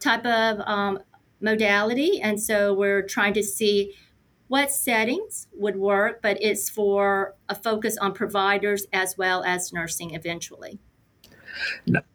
type 0.00 0.24
of 0.24 0.60
um, 0.66 0.98
modality. 1.40 2.20
And 2.20 2.40
so 2.42 2.74
we're 2.74 3.02
trying 3.02 3.34
to 3.34 3.42
see 3.42 3.94
what 4.48 4.70
settings 4.70 5.48
would 5.54 5.76
work, 5.76 6.20
but 6.22 6.36
it's 6.42 6.68
for 6.68 7.34
a 7.48 7.54
focus 7.54 7.96
on 7.98 8.12
providers 8.12 8.86
as 8.92 9.16
well 9.16 9.44
as 9.44 9.72
nursing 9.72 10.14
eventually. 10.14 10.78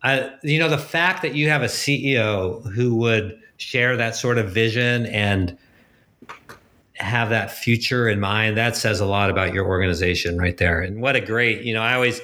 I, 0.04 0.32
you 0.44 0.60
know, 0.60 0.70
the 0.70 0.78
fact 0.78 1.22
that 1.22 1.36
you 1.36 1.50
have 1.50 1.62
a 1.62 1.68
CEO 1.68 2.64
who 2.74 2.96
would 2.96 3.40
share 3.58 3.98
that 3.98 4.16
sort 4.16 4.38
of 4.38 4.52
vision 4.52 5.06
and 5.08 5.58
have 7.00 7.30
that 7.30 7.52
future 7.52 8.10
in 8.10 8.20
mind 8.20 8.58
that 8.58 8.76
says 8.76 9.00
a 9.00 9.06
lot 9.06 9.30
about 9.30 9.54
your 9.54 9.68
organization 9.68 10.38
right 10.38 10.58
there. 10.58 10.82
And 10.82 11.02
what 11.02 11.16
a 11.16 11.22
great 11.22 11.62
you 11.62 11.74
know 11.74 11.82
i 11.82 11.94
always 11.94 12.20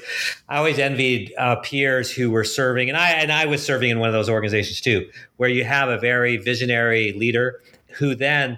i 0.49 0.57
always 0.57 0.79
envied 0.79 1.33
uh, 1.37 1.57
peers 1.57 2.11
who 2.11 2.31
were 2.31 2.43
serving 2.43 2.89
and 2.89 2.97
i 2.97 3.11
and 3.11 3.31
i 3.31 3.45
was 3.45 3.63
serving 3.63 3.91
in 3.91 3.99
one 3.99 4.09
of 4.09 4.13
those 4.13 4.29
organizations 4.29 4.81
too 4.81 5.07
where 5.37 5.49
you 5.49 5.63
have 5.63 5.89
a 5.89 5.97
very 5.97 6.37
visionary 6.37 7.13
leader 7.13 7.61
who 7.97 8.15
then 8.15 8.57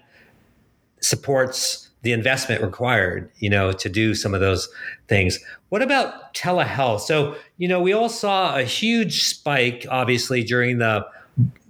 supports 1.01 1.89
the 2.03 2.13
investment 2.13 2.62
required 2.62 3.29
you 3.39 3.50
know 3.50 3.72
to 3.74 3.89
do 3.89 4.15
some 4.15 4.34
of 4.34 4.39
those 4.39 4.70
things. 5.08 5.39
What 5.70 5.82
about 5.82 6.34
telehealth? 6.34 7.01
So 7.01 7.36
you 7.58 7.67
know 7.67 7.82
we 7.82 7.91
all 7.91 8.10
saw 8.10 8.55
a 8.55 8.63
huge 8.63 9.25
spike 9.25 9.86
obviously 9.89 10.44
during 10.44 10.77
the 10.77 11.05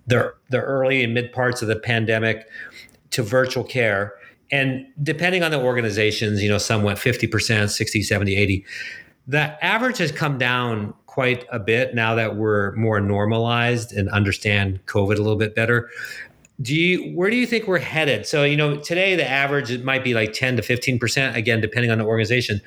the, 0.07 0.33
the 0.49 0.61
early 0.61 1.03
and 1.03 1.13
mid 1.13 1.31
parts 1.31 1.61
of 1.61 1.67
the 1.67 1.75
pandemic 1.75 2.47
to 3.11 3.23
virtual 3.23 3.63
care 3.63 4.15
and 4.51 4.85
depending 5.01 5.43
on 5.43 5.51
the 5.51 5.59
organizations, 5.59 6.41
you 6.41 6.49
know, 6.49 6.57
some 6.57 6.83
went 6.83 6.99
50%, 6.99 7.69
60, 7.69 8.01
70, 8.03 8.35
80. 8.35 8.65
The 9.27 9.65
average 9.65 9.97
has 9.97 10.11
come 10.11 10.37
down 10.37 10.93
quite 11.07 11.45
a 11.51 11.59
bit 11.59 11.95
now 11.95 12.13
that 12.15 12.35
we're 12.35 12.73
more 12.73 12.99
normalized 12.99 13.91
and 13.93 14.09
understand 14.09 14.85
COVID 14.85 15.17
a 15.17 15.21
little 15.21 15.37
bit 15.37 15.55
better. 15.55 15.89
Do 16.61 16.75
you 16.75 17.11
where 17.15 17.29
do 17.29 17.35
you 17.35 17.47
think 17.47 17.67
we're 17.67 17.79
headed? 17.79 18.25
So, 18.25 18.43
you 18.43 18.55
know, 18.55 18.77
today 18.77 19.15
the 19.15 19.27
average 19.27 19.71
it 19.71 19.83
might 19.83 20.03
be 20.03 20.13
like 20.13 20.33
10 20.33 20.57
to 20.57 20.61
15%, 20.61 21.35
again, 21.35 21.59
depending 21.59 21.91
on 21.91 21.97
the 21.97 22.05
organization. 22.05 22.61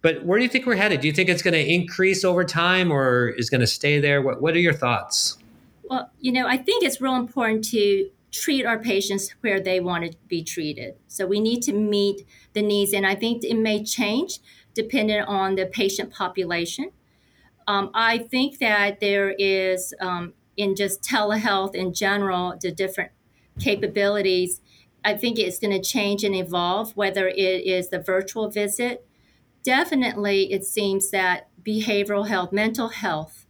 But 0.00 0.24
where 0.24 0.38
do 0.38 0.44
you 0.44 0.50
think 0.50 0.66
we're 0.66 0.76
headed? 0.76 1.00
Do 1.00 1.06
you 1.06 1.12
think 1.12 1.28
it's 1.28 1.42
going 1.42 1.54
to 1.54 1.72
increase 1.72 2.24
over 2.24 2.44
time 2.44 2.92
or 2.92 3.28
is 3.30 3.50
going 3.50 3.60
to 3.60 3.66
stay 3.66 3.98
there? 4.00 4.20
What 4.20 4.42
what 4.42 4.54
are 4.54 4.60
your 4.60 4.74
thoughts? 4.74 5.38
Well, 5.82 6.10
you 6.18 6.32
know, 6.32 6.46
I 6.46 6.56
think 6.56 6.84
it's 6.84 7.00
real 7.00 7.16
important 7.16 7.64
to 7.70 8.10
treat 8.30 8.64
our 8.64 8.78
patients 8.78 9.30
where 9.40 9.60
they 9.60 9.80
want 9.80 10.10
to 10.10 10.16
be 10.26 10.42
treated. 10.42 10.94
So 11.06 11.26
we 11.26 11.40
need 11.40 11.62
to 11.64 11.72
meet 11.72 12.26
the 12.54 12.62
needs, 12.62 12.92
and 12.92 13.06
I 13.06 13.14
think 13.14 13.44
it 13.44 13.56
may 13.56 13.84
change 13.84 14.38
depending 14.74 15.20
on 15.20 15.54
the 15.56 15.66
patient 15.66 16.12
population. 16.12 16.92
Um, 17.66 17.90
I 17.94 18.18
think 18.18 18.58
that 18.58 19.00
there 19.00 19.30
is, 19.38 19.94
um, 20.00 20.34
in 20.56 20.76
just 20.76 21.02
telehealth 21.02 21.74
in 21.74 21.94
general, 21.94 22.56
the 22.60 22.72
different 22.72 23.12
capabilities. 23.60 24.60
I 25.04 25.16
think 25.16 25.38
it's 25.38 25.58
going 25.58 25.72
to 25.72 25.82
change 25.82 26.24
and 26.24 26.34
evolve, 26.34 26.96
whether 26.96 27.28
it 27.28 27.64
is 27.66 27.90
the 27.90 27.98
virtual 28.00 28.50
visit. 28.50 29.06
Definitely, 29.64 30.52
it 30.52 30.64
seems 30.64 31.10
that 31.10 31.48
behavioral 31.64 32.28
health, 32.28 32.52
mental 32.52 32.88
health, 32.88 33.46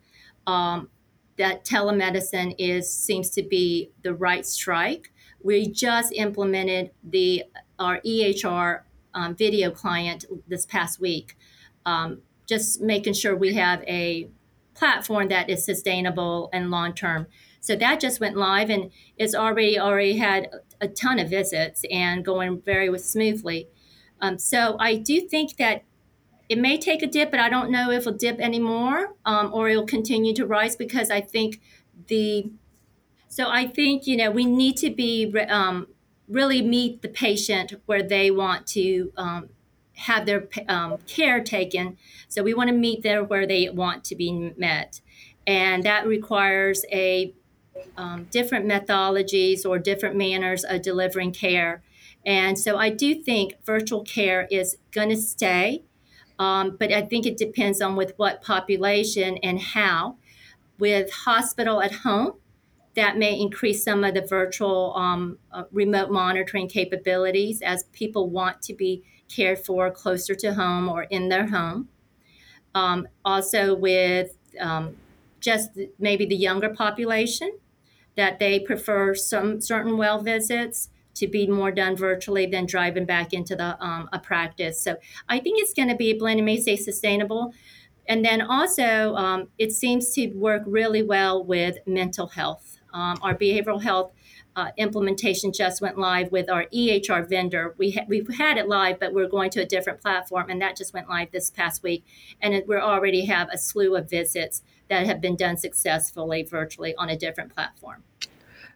um, 0.47 0.91
that 1.39 1.65
telemedicine 1.65 2.55
is 2.59 2.93
seems 2.93 3.31
to 3.31 3.43
be 3.43 3.91
the 4.03 4.15
right 4.15 4.45
strike. 4.47 5.13
We 5.43 5.69
just 5.69 6.13
implemented 6.13 6.91
the 7.03 7.45
our 7.79 8.01
EHR 8.01 8.83
um, 9.15 9.35
video 9.35 9.71
client 9.71 10.25
this 10.47 10.67
past 10.67 11.01
week, 11.01 11.37
um, 11.85 12.23
just 12.47 12.81
making 12.81 13.15
sure 13.15 13.37
we 13.37 13.55
have 13.55 13.83
a 13.85 14.29
platform 14.75 15.29
that 15.29 15.51
is 15.51 15.65
sustainable 15.65 16.49
and 16.53 16.71
long 16.71 16.95
term. 16.95 17.27
So 17.61 17.77
that 17.77 18.01
just 18.01 18.21
went 18.21 18.37
live 18.37 18.71
and 18.71 18.91
it's 19.17 19.35
already 19.35 19.79
already 19.79 20.17
had 20.17 20.49
a 20.81 20.89
ton 20.89 21.19
of 21.19 21.31
visits 21.31 21.85
and 21.91 22.25
going 22.25 22.61
very 22.61 22.97
smoothly. 22.99 23.69
Um, 24.21 24.39
so 24.39 24.77
I 24.79 24.97
do 24.97 25.21
think 25.21 25.57
that 25.57 25.85
it 26.53 26.59
may 26.59 26.77
take 26.77 27.03
a 27.03 27.07
dip, 27.07 27.31
but 27.31 27.41
I 27.41 27.49
don't 27.49 27.71
know 27.71 27.91
if 27.91 28.03
it'll 28.03 28.13
dip 28.13 28.39
anymore 28.39 29.15
um, 29.25 29.51
or 29.55 29.71
it'll 29.71 29.87
continue 29.87 30.35
to 30.35 30.45
rise 30.45 30.77
because 30.77 31.11
I 31.11 31.23
think 31.23 31.61
the 32.09 32.51
so 33.29 33.49
I 33.49 33.67
think 33.67 34.07
you 34.07 34.19
know 34.19 34.31
we 34.31 34.45
need 34.45 34.77
to 34.79 34.91
be 34.91 35.35
um, 35.49 35.89
really 36.29 36.61
meet 36.61 37.01
the 37.01 37.09
patient 37.09 37.73
where 37.87 38.03
they 38.03 38.31
want 38.31 38.67
to 38.69 39.13
um, 39.17 39.49
have 39.95 40.27
their 40.27 40.47
um, 40.69 40.99
care 41.07 41.43
taken. 41.43 41.97
So 42.29 42.43
we 42.43 42.53
want 42.53 42.69
to 42.69 42.77
meet 42.77 43.03
there 43.03 43.25
where 43.25 43.47
they 43.47 43.71
want 43.71 44.05
to 44.05 44.15
be 44.15 44.53
met, 44.55 45.01
and 45.47 45.83
that 45.85 46.07
requires 46.07 46.85
a 46.93 47.33
um, 47.97 48.27
different 48.31 48.67
methodologies 48.67 49.65
or 49.65 49.79
different 49.79 50.17
manners 50.17 50.65
of 50.65 50.83
delivering 50.83 51.33
care. 51.33 51.83
And 52.27 52.59
so 52.59 52.77
I 52.77 52.91
do 52.91 53.15
think 53.15 53.55
virtual 53.65 54.03
care 54.05 54.47
is 54.51 54.77
going 54.91 55.09
to 55.09 55.17
stay. 55.17 55.85
Um, 56.39 56.77
but 56.79 56.93
I 56.93 57.03
think 57.03 57.27
it 57.27 57.37
depends 57.37 57.81
on 57.81 57.97
with 57.97 58.15
what 58.17 58.43
population 58.43 59.39
and 59.39 59.61
how. 59.61 60.17
With 60.79 61.13
hospital 61.13 61.81
at 61.81 61.93
home, 61.93 62.35
that 62.95 63.17
may 63.17 63.39
increase 63.39 63.85
some 63.85 64.05
of 64.05 64.15
the 64.15 64.23
virtual 64.23 64.95
um, 64.97 65.39
uh, 65.53 65.65
remote 65.71 66.11
monitoring 66.11 66.69
capabilities 66.69 67.63
as 67.63 67.85
people 67.93 68.29
want 68.29 68.61
to 68.63 68.75
be 68.75 69.03
cared 69.29 69.59
for 69.59 69.91
closer 69.91 70.35
to 70.35 70.55
home 70.55 70.89
or 70.89 71.05
in 71.05 71.29
their 71.29 71.49
home. 71.49 71.89
Um, 72.75 73.09
also, 73.25 73.75
with 73.75 74.37
um, 74.59 74.97
just 75.41 75.71
maybe 75.99 76.27
the 76.27 76.37
younger 76.37 76.69
population, 76.71 77.59
that 78.15 78.39
they 78.39 78.61
prefer 78.61 79.15
some 79.15 79.61
certain 79.61 79.97
well 79.97 80.21
visits 80.21 80.91
to 81.15 81.27
be 81.27 81.47
more 81.47 81.71
done 81.71 81.97
virtually 81.97 82.47
than 82.47 82.67
driving 82.67 83.05
back 83.05 83.33
into 83.33 83.55
the 83.57 83.83
um, 83.85 84.09
a 84.13 84.19
practice. 84.19 84.81
So 84.81 84.97
I 85.29 85.39
think 85.39 85.61
it's 85.61 85.75
going 85.75 85.89
to 85.89 85.97
be 85.97 86.11
a 86.11 86.15
blend. 86.15 86.41
It 86.41 86.45
may 86.45 86.61
say 86.61 86.77
sustainable, 86.77 87.53
and 88.09 88.25
then 88.25 88.41
also 88.41 89.15
um, 89.15 89.49
it 89.59 89.73
seems 89.73 90.13
to 90.15 90.29
work 90.29 90.63
really 90.67 91.03
well 91.03 91.45
with 91.45 91.79
mental 91.87 92.29
health. 92.29 92.79
Um, 92.93 93.19
our 93.23 93.35
behavioral 93.35 93.83
health 93.83 94.13
uh, 94.55 94.71
implementation 94.77 95.53
just 95.53 95.81
went 95.81 95.99
live 95.99 96.31
with 96.31 96.51
our 96.51 96.67
EHR 96.67 97.27
vendor. 97.29 97.75
We 97.79 97.93
ha- 97.93 98.05
we've 98.07 98.29
had 98.37 98.59
it 98.59 98.69
live, 98.69 99.01
but 99.01 99.15
we're 99.15 99.29
going 99.29 99.51
to 99.51 99.63
a 99.63 99.65
different 99.65 100.01
platform, 100.01 100.51
and 100.51 100.61
that 100.61 100.77
just 100.77 100.93
went 100.93 101.09
live 101.09 101.31
this 101.33 101.51
past 101.51 101.83
week. 101.83 102.05
And 102.41 102.63
we 102.67 102.77
already 102.77 103.25
have 103.27 103.49
a 103.51 103.59
slew 103.59 103.97
of 103.97 104.11
visits 104.11 104.63
that 104.89 105.07
have 105.07 105.21
been 105.21 105.37
done 105.37 105.57
successfully 105.57 106.43
virtually 106.43 106.95
on 106.97 107.09
a 107.09 107.17
different 107.17 107.55
platform. 107.55 108.05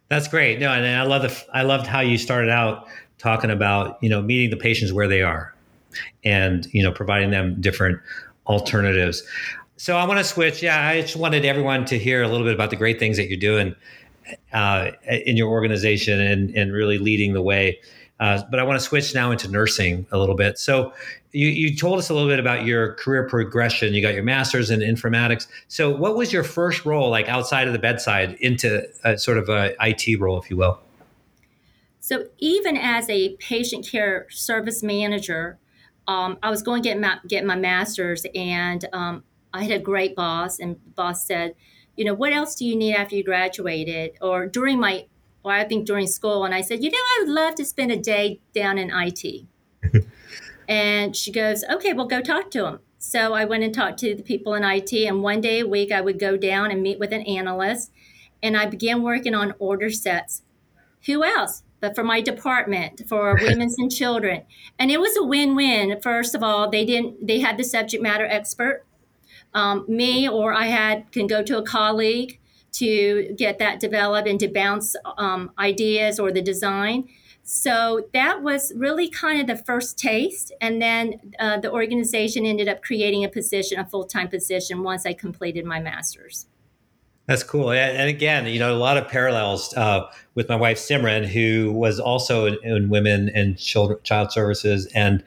That's 0.08 0.28
great. 0.28 0.60
No, 0.60 0.70
and 0.70 0.86
I 0.86 1.02
love 1.02 1.22
the 1.22 1.44
I 1.52 1.62
loved 1.62 1.86
how 1.86 2.00
you 2.00 2.16
started 2.18 2.50
out 2.50 2.86
talking 3.18 3.50
about 3.50 3.98
you 4.02 4.08
know 4.08 4.22
meeting 4.22 4.50
the 4.50 4.56
patients 4.56 4.92
where 4.92 5.08
they 5.08 5.22
are, 5.22 5.54
and 6.25 6.66
you 6.72 6.82
know 6.82 6.92
providing 6.92 7.30
them 7.30 7.60
different 7.60 8.00
alternatives. 8.46 9.22
So 9.76 9.96
I 9.96 10.06
want 10.06 10.18
to 10.18 10.25
switch. 10.25 10.62
Yeah, 10.62 10.86
I 10.86 11.02
just 11.02 11.16
wanted 11.16 11.44
everyone 11.44 11.84
to 11.86 11.98
hear 11.98 12.22
a 12.22 12.28
little 12.28 12.46
bit 12.46 12.54
about 12.54 12.70
the 12.70 12.76
great 12.76 12.98
things 12.98 13.16
that 13.16 13.28
you're 13.28 13.38
doing 13.38 13.75
uh, 14.52 14.92
in 15.08 15.36
your 15.36 15.48
organization 15.48 16.20
and, 16.20 16.50
and 16.56 16.72
really 16.72 16.98
leading 16.98 17.34
the 17.34 17.42
way. 17.42 17.78
Uh, 18.18 18.42
but 18.50 18.58
I 18.58 18.62
want 18.62 18.78
to 18.80 18.85
switch 18.85 19.14
now 19.14 19.30
into 19.30 19.49
nursing 19.49 20.06
a 20.11 20.18
little 20.18 20.35
bit. 20.35 20.58
So 20.58 20.92
you, 21.32 21.49
you 21.49 21.76
told 21.76 21.99
us 21.99 22.08
a 22.08 22.14
little 22.14 22.28
bit 22.28 22.38
about 22.38 22.64
your 22.64 22.94
career 22.94 23.28
progression. 23.28 23.92
You 23.92 24.00
got 24.00 24.14
your 24.14 24.23
master's 24.23 24.70
in 24.70 24.80
informatics. 24.80 25.46
So 25.68 25.94
what 25.94 26.16
was 26.16 26.32
your 26.32 26.42
first 26.42 26.87
role 26.87 27.11
like 27.11 27.28
outside 27.28 27.66
of 27.66 27.75
the 27.75 27.78
bedside 27.78 28.35
into 28.40 28.88
a 29.04 29.18
sort 29.18 29.37
of 29.37 29.50
a 29.50 29.75
IT 29.80 30.18
role, 30.18 30.40
if 30.40 30.50
you 30.50 30.56
will? 30.56 30.80
So 32.00 32.26
even 32.38 32.76
as 32.76 33.11
a 33.11 33.37
patient 33.37 33.87
care 33.87 34.26
service 34.30 34.82
manager, 34.82 35.58
um, 36.08 36.38
I 36.42 36.50
was 36.50 36.62
going 36.62 36.82
to 36.82 36.88
get 36.88 37.00
my, 37.00 37.18
get 37.26 37.44
my 37.44 37.56
master's, 37.56 38.25
and 38.35 38.88
um, 38.92 39.25
I 39.52 39.64
had 39.64 39.73
a 39.73 39.78
great 39.80 40.14
boss, 40.14 40.61
and 40.61 40.76
the 40.76 40.90
boss 40.94 41.26
said, 41.26 41.54
you 41.96 42.04
know, 42.04 42.14
what 42.14 42.32
else 42.32 42.54
do 42.54 42.64
you 42.64 42.76
need 42.76 42.94
after 42.94 43.16
you 43.16 43.25
graduated? 43.25 44.12
Or 44.20 44.46
during 44.46 44.78
my, 44.78 45.06
or 45.46 45.52
I 45.52 45.62
think 45.62 45.86
during 45.86 46.08
school, 46.08 46.44
and 46.44 46.52
I 46.52 46.60
said, 46.60 46.82
you 46.82 46.90
know, 46.90 46.98
I 46.98 47.18
would 47.20 47.28
love 47.28 47.54
to 47.54 47.64
spend 47.64 47.92
a 47.92 47.96
day 47.96 48.40
down 48.52 48.78
in 48.78 48.90
IT. 48.92 49.44
and 50.68 51.14
she 51.14 51.30
goes, 51.30 51.62
okay, 51.70 51.92
well, 51.92 52.08
go 52.08 52.20
talk 52.20 52.50
to 52.50 52.62
them. 52.62 52.80
So 52.98 53.32
I 53.32 53.44
went 53.44 53.62
and 53.62 53.72
talked 53.72 54.00
to 54.00 54.16
the 54.16 54.24
people 54.24 54.54
in 54.54 54.64
IT, 54.64 54.92
and 54.92 55.22
one 55.22 55.40
day 55.40 55.60
a 55.60 55.66
week 55.66 55.92
I 55.92 56.00
would 56.00 56.18
go 56.18 56.36
down 56.36 56.72
and 56.72 56.82
meet 56.82 56.98
with 56.98 57.12
an 57.12 57.22
analyst, 57.22 57.92
and 58.42 58.56
I 58.56 58.66
began 58.66 59.04
working 59.04 59.36
on 59.36 59.54
order 59.60 59.88
sets. 59.88 60.42
Who 61.06 61.22
else? 61.22 61.62
But 61.78 61.94
for 61.94 62.02
my 62.02 62.20
department, 62.20 63.02
for 63.08 63.38
women's 63.40 63.78
and 63.78 63.88
children, 63.88 64.42
and 64.80 64.90
it 64.90 65.00
was 65.00 65.16
a 65.16 65.22
win-win. 65.22 66.00
First 66.00 66.34
of 66.34 66.42
all, 66.42 66.68
they 66.68 66.84
didn't; 66.84 67.24
they 67.24 67.38
had 67.38 67.56
the 67.56 67.62
subject 67.62 68.02
matter 68.02 68.26
expert 68.26 68.84
um, 69.56 69.84
me 69.88 70.28
or 70.28 70.52
I 70.52 70.66
had 70.66 71.10
can 71.10 71.26
go 71.26 71.42
to 71.42 71.58
a 71.58 71.62
colleague 71.62 72.38
to 72.78 73.35
get 73.37 73.59
that 73.59 73.80
developed 73.80 74.28
and 74.28 74.40
to 74.40 74.49
bounce 74.49 74.97
um, 75.18 75.50
ideas 75.59 76.18
or 76.18 76.33
the 76.33 76.42
design. 76.42 77.09
So 77.49 78.09
that 78.12 78.42
was 78.42 78.73
really 78.75 79.09
kind 79.09 79.40
of 79.40 79.47
the 79.47 79.62
first 79.62 79.99
taste. 79.99 80.52
And 80.61 80.83
then 80.83 81.33
uh, 81.38 81.61
the 81.61 81.71
organization 81.71 82.45
ended 82.45 82.66
up 82.66 82.83
creating 82.83 83.25
a 83.25 83.28
position, 83.28 83.78
a 83.78 83.85
full 83.87 84.04
time 84.04 84.28
position, 84.28 84.83
once 84.83 85.06
I 85.06 85.12
completed 85.12 85.64
my 85.64 85.78
master's. 85.78 86.47
That's 87.26 87.42
cool. 87.42 87.73
And 87.73 88.09
again, 88.09 88.47
you 88.47 88.59
know, 88.59 88.73
a 88.73 88.78
lot 88.78 88.97
of 88.97 89.09
parallels 89.09 89.75
uh, 89.75 90.09
with 90.35 90.49
my 90.49 90.56
wife 90.56 90.78
Simran, 90.78 91.25
who 91.25 91.73
was 91.73 91.99
also 91.99 92.47
in, 92.47 92.56
in 92.62 92.88
women 92.88 93.30
and 93.35 93.59
children, 93.59 93.99
child 94.02 94.33
services, 94.33 94.87
and 94.95 95.25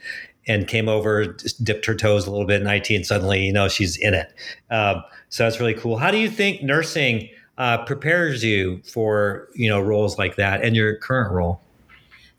and 0.48 0.68
came 0.68 0.90
over, 0.90 1.36
dipped 1.62 1.86
her 1.86 1.94
toes 1.96 2.26
a 2.26 2.32
little 2.32 2.48
bit 2.48 2.62
in 2.62 2.68
IT, 2.68 2.90
and 2.90 3.06
suddenly, 3.06 3.46
you 3.46 3.54
know, 3.54 3.68
she's 3.68 3.98
in 3.98 4.14
it. 4.14 4.34
Um, 4.72 5.04
so 5.30 5.44
that's 5.44 5.60
really 5.60 5.76
cool. 5.76 5.98
How 5.98 6.10
do 6.10 6.18
you 6.18 6.30
think 6.30 6.64
nursing 6.64 7.30
uh, 7.60 7.84
prepares 7.86 8.44
you 8.44 8.82
for 8.92 9.50
you 9.54 9.70
know 9.70 9.80
roles 9.80 10.18
like 10.18 10.36
that 10.38 10.64
and 10.64 10.76
your 10.76 10.96
current 10.96 11.32
role? 11.32 11.62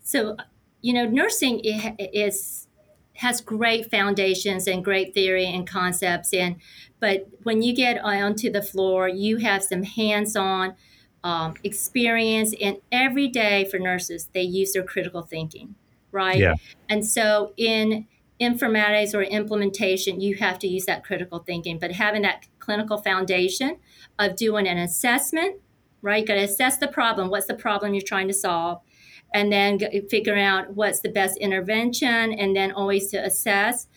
So, 0.03 0.35
you 0.81 0.93
know, 0.93 1.05
nursing 1.05 1.61
is 1.63 2.67
has 3.13 3.39
great 3.39 3.89
foundations 3.89 4.67
and 4.67 4.83
great 4.83 5.13
theory 5.13 5.45
and 5.45 5.65
concepts, 5.65 6.33
and 6.33 6.57
but 6.99 7.27
when 7.43 7.61
you 7.61 7.73
get 7.73 8.03
onto 8.03 8.51
the 8.51 8.61
floor, 8.61 9.07
you 9.07 9.37
have 9.37 9.63
some 9.63 9.83
hands-on 9.83 10.75
um, 11.23 11.53
experience, 11.63 12.53
and 12.61 12.77
every 12.91 13.29
day 13.29 13.65
for 13.65 13.79
nurses, 13.79 14.29
they 14.33 14.41
use 14.41 14.73
their 14.73 14.83
critical 14.83 15.21
thinking 15.21 15.75
right? 16.11 16.37
Yeah. 16.37 16.55
And 16.89 17.05
so 17.05 17.53
in 17.57 18.07
informatics 18.39 19.13
or 19.13 19.21
implementation, 19.21 20.19
you 20.19 20.35
have 20.35 20.59
to 20.59 20.67
use 20.67 20.85
that 20.85 21.03
critical 21.03 21.39
thinking, 21.39 21.79
but 21.79 21.91
having 21.91 22.23
that 22.23 22.45
clinical 22.59 22.97
foundation 22.97 23.77
of 24.19 24.35
doing 24.35 24.67
an 24.67 24.77
assessment, 24.77 25.59
right? 26.01 26.25
Got 26.25 26.35
to 26.35 26.41
assess 26.41 26.77
the 26.77 26.87
problem. 26.87 27.29
What's 27.29 27.47
the 27.47 27.55
problem 27.55 27.93
you're 27.93 28.03
trying 28.03 28.27
to 28.27 28.33
solve? 28.33 28.81
And 29.33 29.51
then 29.51 29.79
figuring 30.09 30.43
out 30.43 30.73
what's 30.75 30.99
the 30.99 31.09
best 31.09 31.37
intervention, 31.37 32.33
and 32.33 32.55
then 32.55 32.71
always 32.71 33.07
to 33.11 33.17
assess. 33.17 33.87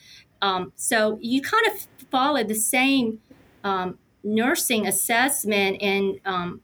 Um, 0.41 0.73
so 0.77 1.19
you 1.21 1.43
kind 1.43 1.67
of 1.67 1.87
follow 2.11 2.45
the 2.45 2.55
same 2.55 3.21
um, 3.65 3.99
nursing 4.23 4.87
assessment 4.87 5.83
and 5.83 6.21
um, 6.25 6.61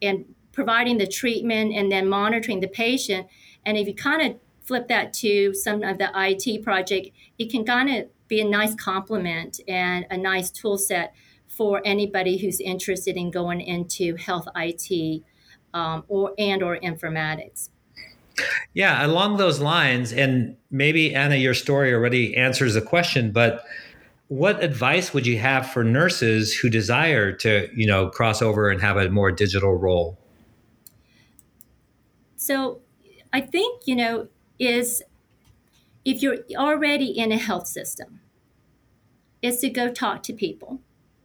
and 0.00 0.24
providing 0.52 0.98
the 0.98 1.06
treatment 1.06 1.72
and 1.72 1.90
then 1.90 2.08
monitoring 2.08 2.60
the 2.60 2.68
patient. 2.68 3.26
And 3.64 3.76
if 3.76 3.86
you 3.86 3.94
kind 3.94 4.22
of 4.22 4.40
flip 4.62 4.88
that 4.88 5.12
to 5.14 5.54
some 5.54 5.82
of 5.82 5.98
the 5.98 6.10
IT 6.14 6.62
project, 6.62 7.10
it 7.38 7.50
can 7.50 7.64
kind 7.64 7.88
of 7.90 8.08
be 8.28 8.40
a 8.40 8.44
nice 8.44 8.74
complement 8.74 9.60
and 9.66 10.04
a 10.10 10.16
nice 10.16 10.50
tool 10.50 10.76
set 10.76 11.14
for 11.58 11.82
anybody 11.84 12.38
who's 12.38 12.60
interested 12.60 13.16
in 13.16 13.32
going 13.32 13.60
into 13.60 14.14
health 14.14 14.46
IT 14.54 15.22
um, 15.74 16.04
or 16.06 16.32
and 16.38 16.62
or 16.62 16.78
informatics. 16.78 17.68
Yeah, 18.72 19.04
along 19.04 19.38
those 19.38 19.58
lines, 19.58 20.12
and 20.12 20.56
maybe 20.70 21.12
Anna, 21.12 21.34
your 21.34 21.54
story 21.54 21.92
already 21.92 22.36
answers 22.36 22.74
the 22.74 22.80
question, 22.80 23.32
but 23.32 23.64
what 24.28 24.62
advice 24.62 25.12
would 25.12 25.26
you 25.26 25.38
have 25.38 25.68
for 25.68 25.82
nurses 25.82 26.54
who 26.54 26.70
desire 26.70 27.32
to, 27.32 27.68
you 27.74 27.86
know, 27.86 28.08
cross 28.08 28.40
over 28.40 28.70
and 28.70 28.80
have 28.80 28.96
a 28.96 29.10
more 29.10 29.32
digital 29.32 29.74
role? 29.74 30.16
So, 32.36 32.78
I 33.32 33.40
think 33.40 33.82
you 33.86 33.96
know 33.96 34.28
is 34.60 35.02
if 36.04 36.22
you're 36.22 36.38
already 36.56 37.06
in 37.06 37.32
a 37.32 37.36
health 37.36 37.66
system, 37.66 38.20
is 39.42 39.58
to 39.60 39.70
go 39.70 39.90
talk 39.90 40.22
to 40.24 40.32
people 40.32 40.80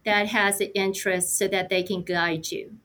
that 0.06 0.28
has 0.28 0.60
an 0.60 0.68
interest 0.76 1.38
so 1.38 1.48
that 1.48 1.70
they 1.70 1.84
can 1.84 2.04
guide 2.04 2.52
you. 2.52 2.78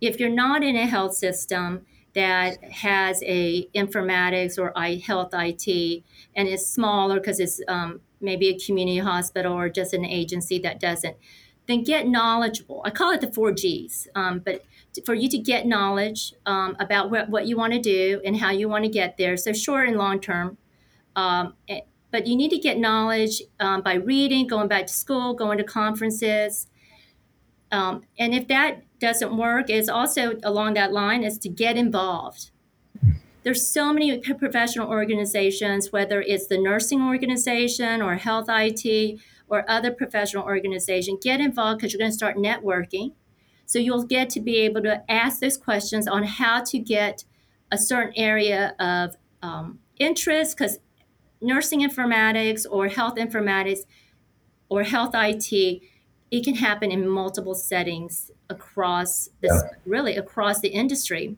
If 0.00 0.18
you're 0.18 0.30
not 0.30 0.62
in 0.62 0.76
a 0.76 0.86
health 0.86 1.14
system 1.14 1.86
that 2.14 2.62
has 2.64 3.22
a 3.24 3.68
informatics 3.74 4.58
or 4.58 4.72
health 5.00 5.30
IT 5.32 6.02
and 6.34 6.48
is 6.48 6.66
smaller 6.66 7.20
because 7.20 7.38
it's 7.38 7.60
um, 7.68 8.00
maybe 8.20 8.48
a 8.48 8.58
community 8.58 8.98
hospital 8.98 9.52
or 9.52 9.68
just 9.68 9.94
an 9.94 10.04
agency 10.04 10.58
that 10.60 10.80
doesn't, 10.80 11.16
then 11.66 11.84
get 11.84 12.06
knowledgeable. 12.08 12.82
I 12.84 12.90
call 12.90 13.12
it 13.12 13.20
the 13.20 13.30
four 13.30 13.52
G's, 13.52 14.08
um, 14.14 14.40
but 14.40 14.64
for 15.06 15.14
you 15.14 15.28
to 15.28 15.38
get 15.38 15.66
knowledge 15.66 16.34
um, 16.46 16.76
about 16.80 17.10
what, 17.10 17.28
what 17.28 17.46
you 17.46 17.56
want 17.56 17.72
to 17.74 17.78
do 17.78 18.20
and 18.24 18.36
how 18.36 18.50
you 18.50 18.68
want 18.68 18.84
to 18.84 18.90
get 18.90 19.16
there. 19.16 19.36
So 19.36 19.52
short 19.52 19.88
and 19.88 19.96
long 19.96 20.20
term. 20.20 20.58
Um, 21.14 21.54
but 22.10 22.26
you 22.26 22.36
need 22.36 22.50
to 22.50 22.58
get 22.58 22.78
knowledge 22.78 23.42
um, 23.58 23.82
by 23.82 23.94
reading, 23.94 24.46
going 24.46 24.68
back 24.68 24.86
to 24.86 24.92
school, 24.92 25.34
going 25.34 25.58
to 25.58 25.64
conferences. 25.64 26.66
Um, 27.72 28.02
and 28.18 28.34
if 28.34 28.48
that 28.48 28.82
doesn't 28.98 29.36
work, 29.36 29.70
is 29.70 29.88
also 29.88 30.38
along 30.42 30.74
that 30.74 30.92
line 30.92 31.22
is 31.22 31.38
to 31.38 31.48
get 31.48 31.76
involved. 31.76 32.50
There's 33.42 33.66
so 33.66 33.92
many 33.92 34.18
professional 34.18 34.88
organizations, 34.88 35.92
whether 35.92 36.20
it's 36.20 36.46
the 36.46 36.58
nursing 36.58 37.00
organization 37.02 38.02
or 38.02 38.16
health 38.16 38.46
IT 38.48 39.18
or 39.48 39.68
other 39.68 39.90
professional 39.90 40.44
organization, 40.44 41.18
get 41.22 41.40
involved 41.40 41.78
because 41.78 41.92
you're 41.92 41.98
going 41.98 42.10
to 42.10 42.16
start 42.16 42.36
networking 42.36 43.12
so 43.70 43.78
you'll 43.78 44.02
get 44.02 44.28
to 44.30 44.40
be 44.40 44.56
able 44.56 44.82
to 44.82 45.08
ask 45.08 45.38
those 45.38 45.56
questions 45.56 46.08
on 46.08 46.24
how 46.24 46.60
to 46.64 46.76
get 46.76 47.24
a 47.70 47.78
certain 47.78 48.12
area 48.16 48.74
of 48.80 49.14
um, 49.44 49.78
interest 49.96 50.58
because 50.58 50.80
nursing 51.40 51.80
informatics 51.80 52.66
or 52.70 52.88
health 52.88 53.16
informatics 53.16 53.80
or 54.68 54.82
health 54.84 55.12
IT, 55.14 55.82
it 56.30 56.44
can 56.44 56.54
happen 56.54 56.90
in 56.90 57.08
multiple 57.08 57.54
settings 57.54 58.30
across 58.48 59.28
this 59.40 59.52
yeah. 59.52 59.70
really 59.84 60.16
across 60.16 60.60
the 60.60 60.68
industry. 60.68 61.36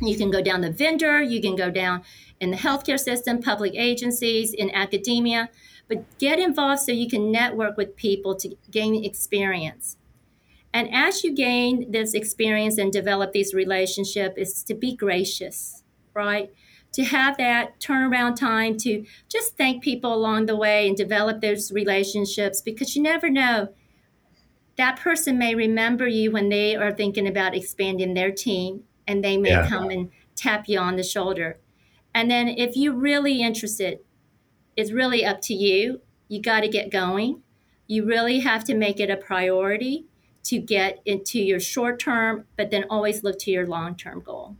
You 0.00 0.16
can 0.16 0.30
go 0.30 0.42
down 0.42 0.60
the 0.60 0.70
vendor, 0.70 1.22
you 1.22 1.40
can 1.40 1.56
go 1.56 1.70
down 1.70 2.02
in 2.40 2.50
the 2.50 2.56
healthcare 2.56 2.98
system, 2.98 3.42
public 3.42 3.74
agencies, 3.74 4.52
in 4.52 4.70
academia, 4.74 5.50
but 5.88 6.18
get 6.18 6.38
involved 6.38 6.82
so 6.82 6.92
you 6.92 7.08
can 7.08 7.32
network 7.32 7.76
with 7.76 7.96
people 7.96 8.34
to 8.36 8.56
gain 8.70 9.04
experience. 9.04 9.96
And 10.72 10.92
as 10.92 11.22
you 11.22 11.34
gain 11.34 11.90
this 11.90 12.14
experience 12.14 12.78
and 12.78 12.92
develop 12.92 13.32
these 13.32 13.52
relationships, 13.52 14.34
is 14.38 14.62
to 14.64 14.74
be 14.74 14.94
gracious, 14.94 15.82
right? 16.14 16.50
To 16.92 17.04
have 17.04 17.38
that 17.38 17.80
turnaround 17.80 18.36
time 18.36 18.76
to 18.78 19.04
just 19.28 19.56
thank 19.56 19.82
people 19.82 20.12
along 20.12 20.46
the 20.46 20.56
way 20.56 20.86
and 20.86 20.96
develop 20.96 21.40
those 21.40 21.72
relationships 21.72 22.60
because 22.60 22.94
you 22.94 23.02
never 23.02 23.30
know. 23.30 23.68
That 24.76 24.98
person 25.00 25.38
may 25.38 25.54
remember 25.54 26.06
you 26.06 26.30
when 26.30 26.48
they 26.48 26.76
are 26.76 26.92
thinking 26.92 27.26
about 27.26 27.54
expanding 27.54 28.14
their 28.14 28.30
team 28.30 28.84
and 29.06 29.24
they 29.24 29.36
may 29.36 29.50
Yeah. 29.50 29.68
come 29.68 29.90
and 29.90 30.10
tap 30.34 30.68
you 30.68 30.78
on 30.78 30.96
the 30.96 31.02
shoulder. 31.02 31.58
And 32.14 32.30
then 32.30 32.48
if 32.48 32.76
you're 32.76 32.94
really 32.94 33.40
interested, 33.40 34.00
it's 34.76 34.92
really 34.92 35.24
up 35.24 35.40
to 35.42 35.54
you. 35.54 36.00
You 36.28 36.40
got 36.42 36.60
to 36.60 36.68
get 36.68 36.90
going. 36.90 37.42
You 37.86 38.04
really 38.04 38.40
have 38.40 38.64
to 38.64 38.74
make 38.74 39.00
it 39.00 39.10
a 39.10 39.16
priority 39.16 40.06
to 40.44 40.58
get 40.58 41.00
into 41.04 41.38
your 41.40 41.60
short 41.60 41.98
term, 42.00 42.46
but 42.56 42.70
then 42.70 42.84
always 42.90 43.22
look 43.22 43.38
to 43.40 43.50
your 43.50 43.66
long 43.66 43.96
term 43.96 44.20
goal. 44.20 44.56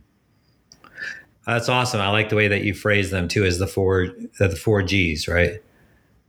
That's 1.45 1.67
awesome. 1.67 1.99
I 1.99 2.09
like 2.09 2.29
the 2.29 2.35
way 2.35 2.47
that 2.47 2.63
you 2.63 2.73
phrase 2.73 3.11
them 3.11 3.27
too, 3.27 3.43
as 3.43 3.59
the 3.59 3.67
four 3.67 4.07
uh, 4.39 4.47
the 4.47 4.55
four 4.55 4.81
G's, 4.81 5.27
right? 5.27 5.61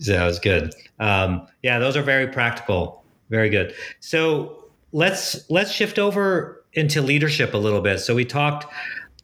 So 0.01 0.13
that 0.13 0.25
was 0.25 0.39
good. 0.39 0.75
Um, 0.99 1.47
yeah, 1.63 1.79
those 1.79 1.97
are 1.97 2.03
very 2.03 2.27
practical. 2.27 3.05
Very 3.31 3.49
good. 3.49 3.75
So 4.01 4.65
let's 4.93 5.49
let's 5.51 5.71
shift 5.71 5.99
over 5.99 6.65
into 6.73 7.01
leadership 7.01 7.55
a 7.55 7.59
little 7.59 7.81
bit. 7.81 7.99
So 7.99 8.15
we 8.15 8.25
talked 8.25 8.67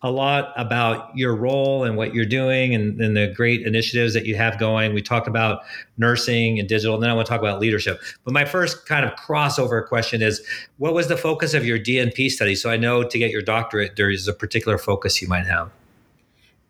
a 0.02 0.10
lot 0.10 0.52
about 0.56 1.14
your 1.14 1.34
role 1.36 1.84
and 1.84 1.96
what 1.96 2.14
you're 2.14 2.24
doing 2.24 2.74
and, 2.74 2.98
and, 3.02 3.14
the 3.14 3.26
great 3.36 3.66
initiatives 3.66 4.14
that 4.14 4.24
you 4.24 4.34
have 4.34 4.58
going. 4.58 4.94
We 4.94 5.02
talked 5.02 5.28
about 5.28 5.60
nursing 5.98 6.58
and 6.58 6.66
digital, 6.66 6.94
and 6.94 7.02
then 7.02 7.10
I 7.10 7.12
want 7.12 7.26
to 7.26 7.30
talk 7.30 7.40
about 7.40 7.60
leadership. 7.60 8.00
But 8.24 8.32
my 8.32 8.46
first 8.46 8.86
kind 8.86 9.04
of 9.04 9.12
crossover 9.16 9.86
question 9.86 10.22
is 10.22 10.40
what 10.78 10.94
was 10.94 11.08
the 11.08 11.18
focus 11.18 11.52
of 11.52 11.66
your 11.66 11.78
DNP 11.78 12.30
study? 12.30 12.54
So 12.54 12.70
I 12.70 12.78
know 12.78 13.02
to 13.02 13.18
get 13.18 13.30
your 13.30 13.42
doctorate, 13.42 13.96
there 13.96 14.08
is 14.08 14.26
a 14.26 14.32
particular 14.32 14.78
focus 14.78 15.20
you 15.20 15.28
might 15.28 15.44
have. 15.44 15.70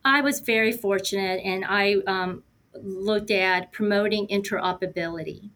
I 0.05 0.21
was 0.21 0.41
very 0.41 0.73
fortunate, 0.73 1.41
and 1.45 1.65
I 1.65 1.97
um, 2.07 2.43
looked 2.75 3.31
at 3.31 3.73
promoting 3.73 4.27
interoperability. 4.29 5.51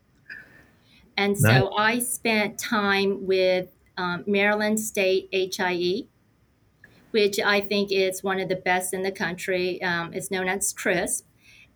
And 1.17 1.39
so 1.39 1.49
Nice. 1.49 1.73
I 1.79 1.99
spent 2.01 2.59
time 2.59 3.27
with 3.27 3.69
um, 3.97 4.25
Maryland 4.27 4.81
State 4.81 5.29
HIE, 5.33 6.07
which 7.13 7.39
I 7.39 7.61
think 7.61 7.93
is 7.93 8.25
one 8.25 8.41
of 8.41 8.49
the 8.49 8.57
best 8.57 8.93
in 8.93 9.03
the 9.03 9.13
country. 9.13 9.81
Um, 9.83 10.13
it's 10.13 10.31
known 10.31 10.49
as 10.49 10.73
CRISP, 10.73 11.25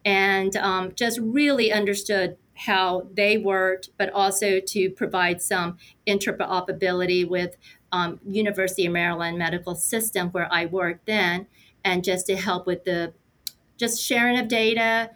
and 0.04 0.56
um, 0.56 0.92
just 0.94 1.18
really 1.20 1.72
understood 1.72 2.36
how 2.54 3.06
they 3.14 3.38
worked, 3.38 3.90
but 3.96 4.10
also 4.10 4.58
to 4.58 4.90
provide 4.90 5.40
some 5.40 5.78
interoperability 6.08 7.26
with 7.26 7.56
um, 7.92 8.18
University 8.26 8.86
of 8.86 8.92
Maryland 8.92 9.38
Medical 9.38 9.76
System, 9.76 10.30
where 10.30 10.48
I 10.52 10.66
worked 10.66 11.06
then, 11.06 11.46
and 11.88 12.04
just 12.04 12.26
to 12.26 12.36
help 12.36 12.66
with 12.66 12.84
the 12.84 13.14
just 13.78 14.02
sharing 14.02 14.38
of 14.38 14.46
data, 14.46 15.10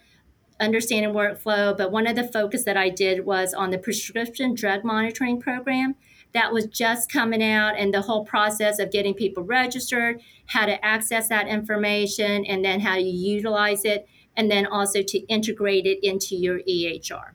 understanding 0.59 1.13
workflow. 1.13 1.77
But 1.77 1.93
one 1.93 2.07
of 2.07 2.17
the 2.17 2.25
focus 2.27 2.65
that 2.65 2.77
I 2.77 2.89
did 2.89 3.27
was 3.27 3.53
on 3.53 3.71
the 3.71 3.79
prescription 3.79 4.55
drug 4.55 4.83
monitoring 4.83 5.41
program 5.41 5.97
that 6.33 6.51
was 6.51 6.67
just 6.67 7.13
coming 7.13 7.43
out 7.43 7.75
and 7.77 7.93
the 7.93 8.01
whole 8.01 8.25
process 8.25 8.79
of 8.79 8.91
getting 8.91 9.13
people 9.13 9.43
registered, 9.43 10.23
how 10.47 10.65
to 10.65 10.83
access 10.83 11.29
that 11.29 11.47
information, 11.47 12.47
and 12.47 12.65
then 12.65 12.81
how 12.81 12.95
to 12.95 13.03
utilize 13.03 13.85
it, 13.85 14.09
and 14.35 14.51
then 14.51 14.65
also 14.65 15.03
to 15.03 15.19
integrate 15.27 15.85
it 15.85 15.99
into 16.03 16.35
your 16.37 16.61
EHR. 16.61 17.33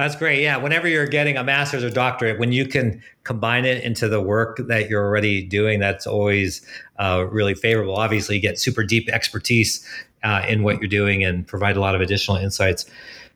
That's 0.00 0.16
great. 0.16 0.42
Yeah. 0.42 0.56
Whenever 0.56 0.88
you're 0.88 1.06
getting 1.06 1.36
a 1.36 1.44
master's 1.44 1.84
or 1.84 1.90
doctorate, 1.90 2.38
when 2.38 2.52
you 2.52 2.66
can 2.66 3.02
combine 3.24 3.64
it 3.64 3.84
into 3.84 4.08
the 4.08 4.20
work 4.20 4.58
that 4.68 4.88
you're 4.88 5.04
already 5.04 5.42
doing, 5.42 5.80
that's 5.80 6.06
always 6.06 6.64
uh, 6.98 7.26
really 7.30 7.54
favorable. 7.54 7.96
Obviously, 7.96 8.36
you 8.36 8.42
get 8.42 8.58
super 8.58 8.82
deep 8.82 9.08
expertise 9.08 9.86
uh, 10.22 10.44
in 10.48 10.62
what 10.62 10.80
you're 10.80 10.88
doing 10.88 11.24
and 11.24 11.46
provide 11.46 11.76
a 11.76 11.80
lot 11.80 11.94
of 11.94 12.00
additional 12.00 12.36
insights. 12.36 12.86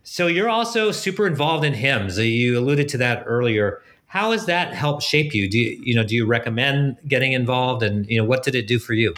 So 0.02 0.26
you're 0.26 0.50
also 0.50 0.90
super 0.90 1.26
involved 1.26 1.64
in 1.64 1.72
HIMSS. 1.72 2.30
You 2.30 2.58
alluded 2.58 2.88
to 2.90 2.98
that 2.98 3.24
earlier. 3.26 3.80
How 4.06 4.32
has 4.32 4.46
that 4.46 4.74
helped 4.74 5.02
shape 5.02 5.34
you? 5.34 5.48
Do 5.48 5.58
you, 5.58 5.80
you 5.82 5.94
know? 5.94 6.04
Do 6.04 6.14
you 6.14 6.26
recommend 6.26 6.98
getting 7.08 7.32
involved? 7.32 7.82
And 7.82 8.06
you 8.08 8.18
know, 8.18 8.24
what 8.24 8.42
did 8.42 8.54
it 8.54 8.68
do 8.68 8.78
for 8.78 8.92
you? 8.92 9.14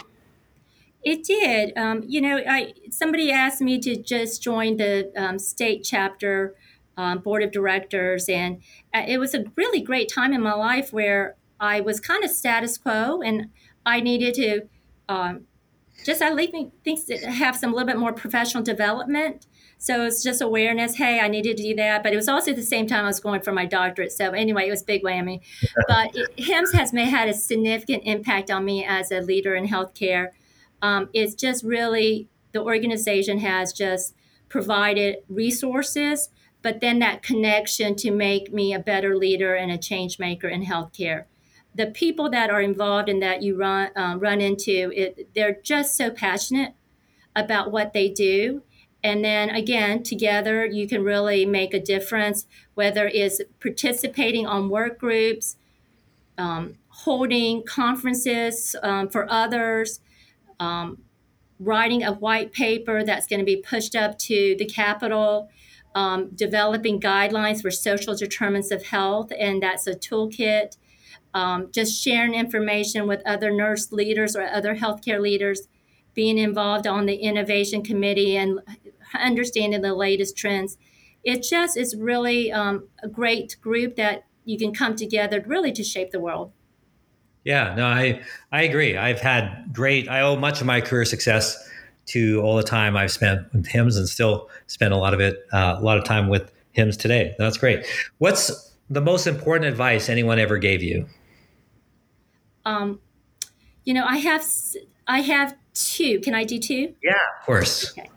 It 1.03 1.23
did. 1.23 1.77
Um, 1.77 2.03
you 2.07 2.19
know, 2.19 2.41
I 2.49 2.73
somebody 2.89 3.31
asked 3.31 3.61
me 3.61 3.79
to 3.79 3.95
just 3.95 4.41
join 4.41 4.77
the 4.77 5.11
um, 5.15 5.39
state 5.39 5.83
chapter 5.83 6.55
um, 6.97 7.19
board 7.19 7.43
of 7.43 7.51
directors, 7.51 8.27
and 8.27 8.61
uh, 8.93 9.03
it 9.07 9.19
was 9.19 9.33
a 9.33 9.45
really 9.55 9.81
great 9.81 10.09
time 10.11 10.33
in 10.33 10.41
my 10.41 10.53
life 10.53 10.91
where 10.91 11.35
I 11.59 11.81
was 11.81 11.99
kind 11.99 12.23
of 12.23 12.31
status 12.31 12.77
quo, 12.77 13.21
and 13.21 13.49
I 13.85 14.01
needed 14.01 14.33
to 14.35 14.61
um, 15.07 15.45
just 16.05 16.21
I 16.21 16.33
think 16.47 16.73
have 17.25 17.55
some 17.55 17.71
a 17.71 17.75
little 17.75 17.87
bit 17.87 17.97
more 17.97 18.13
professional 18.13 18.63
development. 18.63 19.47
So 19.79 20.05
it's 20.05 20.23
just 20.23 20.41
awareness. 20.41 20.95
Hey, 20.95 21.19
I 21.19 21.27
needed 21.27 21.57
to 21.57 21.63
do 21.63 21.75
that, 21.75 22.01
but 22.01 22.11
it 22.11 22.15
was 22.15 22.27
also 22.27 22.51
at 22.51 22.57
the 22.57 22.63
same 22.63 22.87
time 22.87 23.05
I 23.05 23.07
was 23.07 23.19
going 23.19 23.41
for 23.41 23.51
my 23.51 23.65
doctorate. 23.65 24.11
So 24.11 24.31
anyway, 24.31 24.67
it 24.67 24.71
was 24.71 24.81
big 24.81 25.03
whammy. 25.03 25.41
but 25.87 26.15
it, 26.15 26.35
HIMSS 26.37 26.73
has 26.73 26.93
may, 26.93 27.05
had 27.05 27.29
a 27.29 27.33
significant 27.33 28.03
impact 28.05 28.49
on 28.49 28.65
me 28.65 28.83
as 28.83 29.11
a 29.11 29.21
leader 29.21 29.53
in 29.55 29.67
healthcare. 29.67 30.29
Um, 30.81 31.09
it's 31.13 31.35
just 31.35 31.63
really 31.63 32.27
the 32.53 32.61
organization 32.61 33.39
has 33.39 33.71
just 33.71 34.15
provided 34.49 35.17
resources, 35.29 36.29
but 36.67 36.81
then 36.81 36.99
that 36.99 37.23
connection 37.23 37.95
to 37.95 38.11
make 38.11 38.51
me 38.51 38.73
a 38.73 38.79
better 38.79 39.15
leader 39.15 39.55
and 39.55 39.71
a 39.71 39.77
change 39.77 40.19
maker 40.19 40.49
in 40.49 40.65
healthcare. 40.65 41.23
The 41.73 41.85
people 41.85 42.29
that 42.31 42.49
are 42.49 42.59
involved 42.59 43.07
and 43.07 43.23
that 43.23 43.41
you 43.41 43.55
run 43.55 43.91
um, 43.95 44.19
run 44.19 44.41
into, 44.41 44.91
it, 44.93 45.33
they're 45.33 45.57
just 45.63 45.95
so 45.95 46.11
passionate 46.11 46.73
about 47.33 47.71
what 47.71 47.93
they 47.93 48.09
do. 48.09 48.63
And 49.01 49.23
then 49.23 49.49
again, 49.49 50.03
together 50.03 50.65
you 50.65 50.89
can 50.89 51.05
really 51.05 51.45
make 51.45 51.73
a 51.73 51.79
difference, 51.79 52.47
whether 52.73 53.07
it's 53.07 53.39
participating 53.61 54.45
on 54.45 54.67
work 54.67 54.99
groups, 54.99 55.55
um, 56.37 56.75
holding 56.89 57.63
conferences 57.63 58.75
um, 58.83 59.07
for 59.07 59.25
others, 59.31 60.01
um, 60.59 60.97
writing 61.61 62.03
a 62.03 62.11
white 62.11 62.51
paper 62.51 63.05
that's 63.05 63.25
going 63.25 63.39
to 63.39 63.45
be 63.45 63.55
pushed 63.55 63.95
up 63.95 64.19
to 64.19 64.53
the 64.59 64.65
Capitol, 64.65 65.49
um, 65.97 66.29
developing 66.35 66.99
guidelines 66.99 67.59
for 67.59 67.71
social 67.71 68.15
determinants 68.15 68.69
of 68.69 68.85
health, 68.85 69.31
and 69.37 69.63
that's 69.63 69.87
a 69.87 69.95
toolkit. 69.95 70.77
Um, 71.33 71.69
just 71.71 71.99
sharing 71.99 72.35
information 72.35 73.07
with 73.07 73.23
other 73.25 73.49
nurse 73.49 73.91
leaders 73.91 74.35
or 74.35 74.43
other 74.43 74.75
healthcare 74.75 75.19
leaders, 75.19 75.67
being 76.13 76.37
involved 76.37 76.85
on 76.85 77.07
the 77.07 77.15
innovation 77.15 77.81
committee 77.81 78.37
and 78.37 78.59
understanding 79.15 79.81
the 79.81 79.95
latest 79.95 80.37
trends. 80.37 80.77
It 81.23 81.41
just 81.41 81.75
is 81.75 81.95
really 81.95 82.51
um, 82.51 82.87
a 83.01 83.07
great 83.07 83.57
group 83.59 83.95
that 83.95 84.25
you 84.45 84.59
can 84.59 84.75
come 84.75 84.95
together 84.95 85.43
really 85.47 85.71
to 85.71 85.83
shape 85.83 86.11
the 86.11 86.19
world. 86.19 86.51
Yeah, 87.43 87.73
no, 87.75 87.87
I 87.87 88.21
I 88.51 88.63
agree. 88.63 88.95
I've 88.95 89.21
had 89.21 89.73
great. 89.73 90.07
I 90.07 90.21
owe 90.21 90.35
much 90.35 90.61
of 90.61 90.67
my 90.67 90.79
career 90.79 91.05
success 91.05 91.57
to 92.07 92.41
all 92.41 92.55
the 92.55 92.63
time 92.63 92.97
I've 92.97 93.11
spent 93.11 93.51
with 93.53 93.67
HIMSS, 93.67 93.97
and 93.97 94.07
still 94.09 94.49
spend 94.67 94.93
a 94.93 94.97
lot 94.97 95.13
of 95.13 95.19
it, 95.19 95.45
uh, 95.53 95.75
a 95.77 95.83
lot 95.83 95.97
of 95.97 96.03
time 96.03 96.29
with 96.29 96.51
HIMSS 96.75 96.97
today. 96.97 97.35
That's 97.37 97.57
great. 97.57 97.85
What's 98.17 98.73
the 98.89 99.01
most 99.01 99.27
important 99.27 99.69
advice 99.69 100.09
anyone 100.09 100.39
ever 100.39 100.57
gave 100.57 100.81
you? 100.81 101.07
Um, 102.65 102.99
you 103.83 103.93
know, 103.93 104.05
I 104.05 104.17
have 104.17 104.45
I 105.07 105.21
have 105.21 105.55
two. 105.73 106.19
Can 106.19 106.33
I 106.35 106.43
do 106.43 106.59
two? 106.59 106.93
Yeah, 107.01 107.13
of 107.39 107.45
course. 107.45 107.91
Okay. 107.91 108.09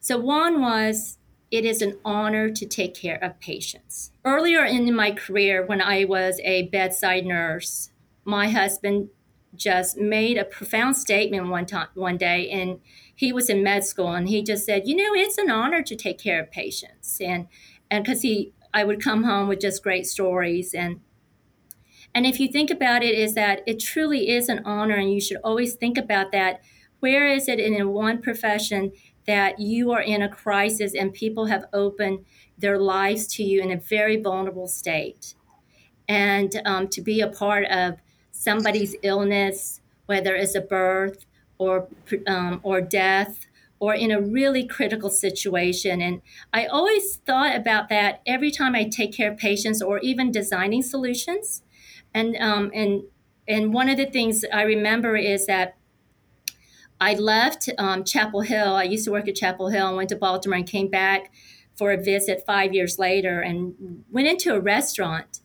So 0.00 0.18
one 0.18 0.60
was 0.60 1.18
it 1.50 1.64
is 1.64 1.82
an 1.82 1.98
honor 2.04 2.50
to 2.50 2.66
take 2.66 2.94
care 2.94 3.22
of 3.22 3.38
patients. 3.40 4.10
Earlier 4.24 4.64
in 4.64 4.94
my 4.94 5.12
career, 5.12 5.64
when 5.64 5.80
I 5.80 6.04
was 6.04 6.40
a 6.42 6.68
bedside 6.68 7.24
nurse, 7.24 7.90
my 8.24 8.48
husband 8.48 9.10
just 9.56 9.96
made 9.96 10.36
a 10.36 10.44
profound 10.44 10.96
statement 10.96 11.48
one 11.48 11.66
time 11.66 11.88
one 11.94 12.16
day 12.16 12.48
and 12.50 12.80
he 13.14 13.32
was 13.32 13.48
in 13.48 13.62
med 13.62 13.84
school 13.84 14.12
and 14.12 14.28
he 14.28 14.42
just 14.42 14.64
said 14.64 14.86
you 14.86 14.96
know 14.96 15.14
it's 15.14 15.38
an 15.38 15.50
honor 15.50 15.82
to 15.82 15.96
take 15.96 16.18
care 16.18 16.42
of 16.42 16.50
patients 16.50 17.20
and 17.20 17.46
and 17.90 18.04
because 18.04 18.22
he 18.22 18.52
i 18.72 18.84
would 18.84 19.02
come 19.02 19.24
home 19.24 19.48
with 19.48 19.60
just 19.60 19.82
great 19.82 20.06
stories 20.06 20.74
and 20.74 21.00
and 22.14 22.26
if 22.26 22.38
you 22.38 22.48
think 22.48 22.70
about 22.70 23.02
it 23.02 23.14
is 23.14 23.34
that 23.34 23.62
it 23.66 23.80
truly 23.80 24.30
is 24.30 24.48
an 24.48 24.62
honor 24.64 24.94
and 24.94 25.12
you 25.12 25.20
should 25.20 25.38
always 25.42 25.74
think 25.74 25.98
about 25.98 26.30
that. 26.32 26.60
Where 27.00 27.26
is 27.26 27.48
it 27.48 27.58
in 27.58 27.88
one 27.88 28.22
profession 28.22 28.92
that 29.26 29.58
you 29.58 29.90
are 29.90 30.00
in 30.00 30.22
a 30.22 30.28
crisis 30.28 30.94
and 30.94 31.12
people 31.12 31.46
have 31.46 31.64
opened 31.72 32.24
their 32.56 32.78
lives 32.78 33.26
to 33.26 33.42
you 33.42 33.60
in 33.60 33.72
a 33.72 33.76
very 33.76 34.20
vulnerable 34.20 34.68
state? 34.68 35.34
And 36.08 36.60
um, 36.64 36.88
to 36.88 37.02
be 37.02 37.20
a 37.20 37.28
part 37.28 37.64
of 37.66 37.96
somebody's 38.44 38.94
illness, 39.02 39.80
whether 40.06 40.34
it's 40.34 40.54
a 40.54 40.60
birth 40.60 41.24
or 41.58 41.88
um, 42.26 42.60
or 42.62 42.80
death, 42.80 43.46
or 43.78 43.94
in 43.94 44.10
a 44.10 44.20
really 44.20 44.66
critical 44.66 45.10
situation. 45.10 46.00
And 46.02 46.22
I 46.52 46.66
always 46.66 47.16
thought 47.16 47.56
about 47.56 47.88
that 47.88 48.20
every 48.26 48.50
time 48.50 48.74
I 48.74 48.84
take 48.84 49.12
care 49.12 49.32
of 49.32 49.38
patients, 49.38 49.82
or 49.82 49.98
even 50.00 50.30
designing 50.30 50.82
solutions. 50.82 51.62
And 52.12 52.36
um, 52.36 52.70
and 52.74 53.04
and 53.48 53.74
one 53.74 53.88
of 53.88 53.96
the 53.96 54.06
things 54.06 54.44
I 54.52 54.62
remember 54.62 55.16
is 55.16 55.46
that 55.46 55.76
I 57.00 57.14
left 57.14 57.68
um, 57.78 58.04
Chapel 58.04 58.42
Hill. 58.42 58.74
I 58.74 58.84
used 58.84 59.04
to 59.04 59.10
work 59.10 59.28
at 59.28 59.34
Chapel 59.34 59.68
Hill 59.68 59.88
and 59.88 59.96
went 59.96 60.08
to 60.10 60.16
Baltimore 60.16 60.56
and 60.56 60.66
came 60.66 60.88
back 60.88 61.32
for 61.76 61.92
a 61.92 62.02
visit 62.02 62.44
five 62.46 62.72
years 62.72 62.98
later 62.98 63.40
and 63.40 64.04
went 64.10 64.28
into 64.28 64.54
a 64.54 64.60
restaurant 64.60 65.40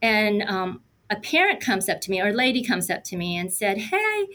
and 0.00 0.42
um, 0.42 0.80
a 1.10 1.16
parent 1.16 1.60
comes 1.60 1.88
up 1.88 2.00
to 2.02 2.10
me 2.10 2.20
or 2.20 2.28
a 2.28 2.32
lady 2.32 2.62
comes 2.62 2.90
up 2.90 3.04
to 3.04 3.16
me 3.16 3.36
and 3.36 3.52
said, 3.52 3.78
Hey, 3.78 4.26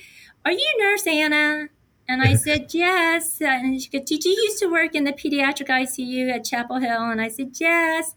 are 0.46 0.52
you 0.52 0.74
Nurse 0.80 1.08
Anna? 1.08 1.70
And 2.08 2.22
I 2.22 2.36
said, 2.36 2.68
Yes. 2.74 3.42
And 3.42 3.82
she 3.82 3.90
goes, 3.90 4.08
Did 4.08 4.26
you 4.26 4.32
used 4.32 4.60
to 4.60 4.68
work 4.68 4.96
in 4.96 5.04
the 5.04 5.14
pediatric 5.14 5.68
ICU 5.68 6.30
at 6.30 6.44
Chapel 6.44 6.80
Hill? 6.80 7.10
And 7.10 7.22
I 7.22 7.28
said, 7.28 7.52
Yes. 7.60 8.16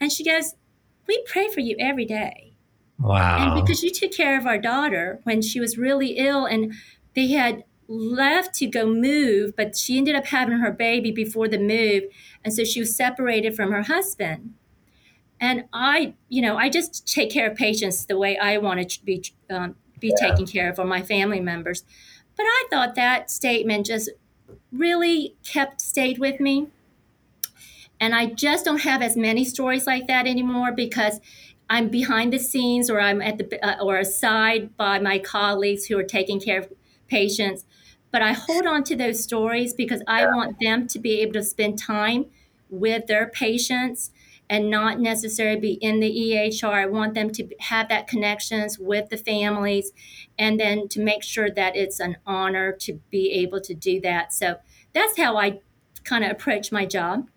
And 0.00 0.12
she 0.12 0.24
goes, 0.24 0.54
We 1.06 1.22
pray 1.26 1.48
for 1.48 1.60
you 1.60 1.76
every 1.78 2.04
day. 2.04 2.54
Wow. 2.98 3.56
And 3.56 3.66
because 3.66 3.82
you 3.82 3.90
took 3.90 4.12
care 4.12 4.38
of 4.38 4.46
our 4.46 4.58
daughter 4.58 5.20
when 5.24 5.42
she 5.42 5.58
was 5.58 5.76
really 5.76 6.18
ill 6.18 6.44
and 6.44 6.72
they 7.14 7.28
had 7.28 7.64
left 7.88 8.54
to 8.54 8.66
go 8.66 8.86
move, 8.86 9.56
but 9.56 9.76
she 9.76 9.98
ended 9.98 10.14
up 10.14 10.26
having 10.26 10.58
her 10.58 10.70
baby 10.70 11.10
before 11.10 11.48
the 11.48 11.58
move. 11.58 12.04
And 12.44 12.54
so 12.54 12.64
she 12.64 12.80
was 12.80 12.94
separated 12.94 13.56
from 13.56 13.72
her 13.72 13.82
husband. 13.82 14.54
And 15.42 15.64
I, 15.72 16.14
you 16.28 16.40
know, 16.40 16.56
I 16.56 16.68
just 16.68 17.06
take 17.12 17.28
care 17.32 17.50
of 17.50 17.56
patients 17.56 18.06
the 18.06 18.16
way 18.16 18.38
I 18.38 18.58
want 18.58 18.88
to 18.88 19.04
be 19.04 19.24
um, 19.50 19.74
be 19.98 20.14
yeah. 20.16 20.28
taken 20.28 20.46
care 20.46 20.70
of 20.70 20.78
or 20.78 20.84
my 20.84 21.02
family 21.02 21.40
members. 21.40 21.82
But 22.36 22.44
I 22.44 22.64
thought 22.70 22.94
that 22.94 23.28
statement 23.28 23.86
just 23.86 24.08
really 24.70 25.34
kept 25.44 25.80
stayed 25.80 26.18
with 26.18 26.38
me. 26.38 26.68
And 27.98 28.14
I 28.14 28.26
just 28.26 28.64
don't 28.64 28.82
have 28.82 29.02
as 29.02 29.16
many 29.16 29.44
stories 29.44 29.84
like 29.84 30.06
that 30.06 30.28
anymore 30.28 30.70
because 30.70 31.20
I'm 31.68 31.88
behind 31.88 32.32
the 32.32 32.38
scenes 32.38 32.88
or 32.88 33.00
I'm 33.00 33.20
at 33.20 33.38
the 33.38 33.66
uh, 33.66 33.82
or 33.82 33.96
aside 33.96 34.76
by 34.76 35.00
my 35.00 35.18
colleagues 35.18 35.86
who 35.86 35.98
are 35.98 36.04
taking 36.04 36.38
care 36.38 36.60
of 36.60 36.72
patients. 37.08 37.64
But 38.12 38.22
I 38.22 38.32
hold 38.32 38.66
on 38.66 38.84
to 38.84 38.94
those 38.94 39.24
stories 39.24 39.74
because 39.74 40.02
I 40.06 40.24
want 40.26 40.58
them 40.60 40.86
to 40.86 41.00
be 41.00 41.20
able 41.20 41.32
to 41.32 41.42
spend 41.42 41.80
time 41.80 42.26
with 42.70 43.08
their 43.08 43.26
patients 43.26 44.12
and 44.50 44.70
not 44.70 45.00
necessarily 45.00 45.58
be 45.58 45.72
in 45.74 46.00
the 46.00 46.10
EHR. 46.10 46.72
I 46.72 46.86
want 46.86 47.14
them 47.14 47.30
to 47.30 47.48
have 47.60 47.88
that 47.88 48.06
connections 48.06 48.78
with 48.78 49.08
the 49.08 49.16
families 49.16 49.92
and 50.38 50.60
then 50.60 50.88
to 50.88 51.00
make 51.00 51.22
sure 51.22 51.50
that 51.50 51.76
it's 51.76 52.00
an 52.00 52.16
honor 52.26 52.72
to 52.80 53.00
be 53.10 53.32
able 53.32 53.60
to 53.62 53.74
do 53.74 54.00
that. 54.02 54.32
So 54.32 54.56
that's 54.92 55.16
how 55.16 55.36
I 55.36 55.60
kind 56.04 56.24
of 56.24 56.30
approach 56.30 56.72
my 56.72 56.84
job. 56.84 57.28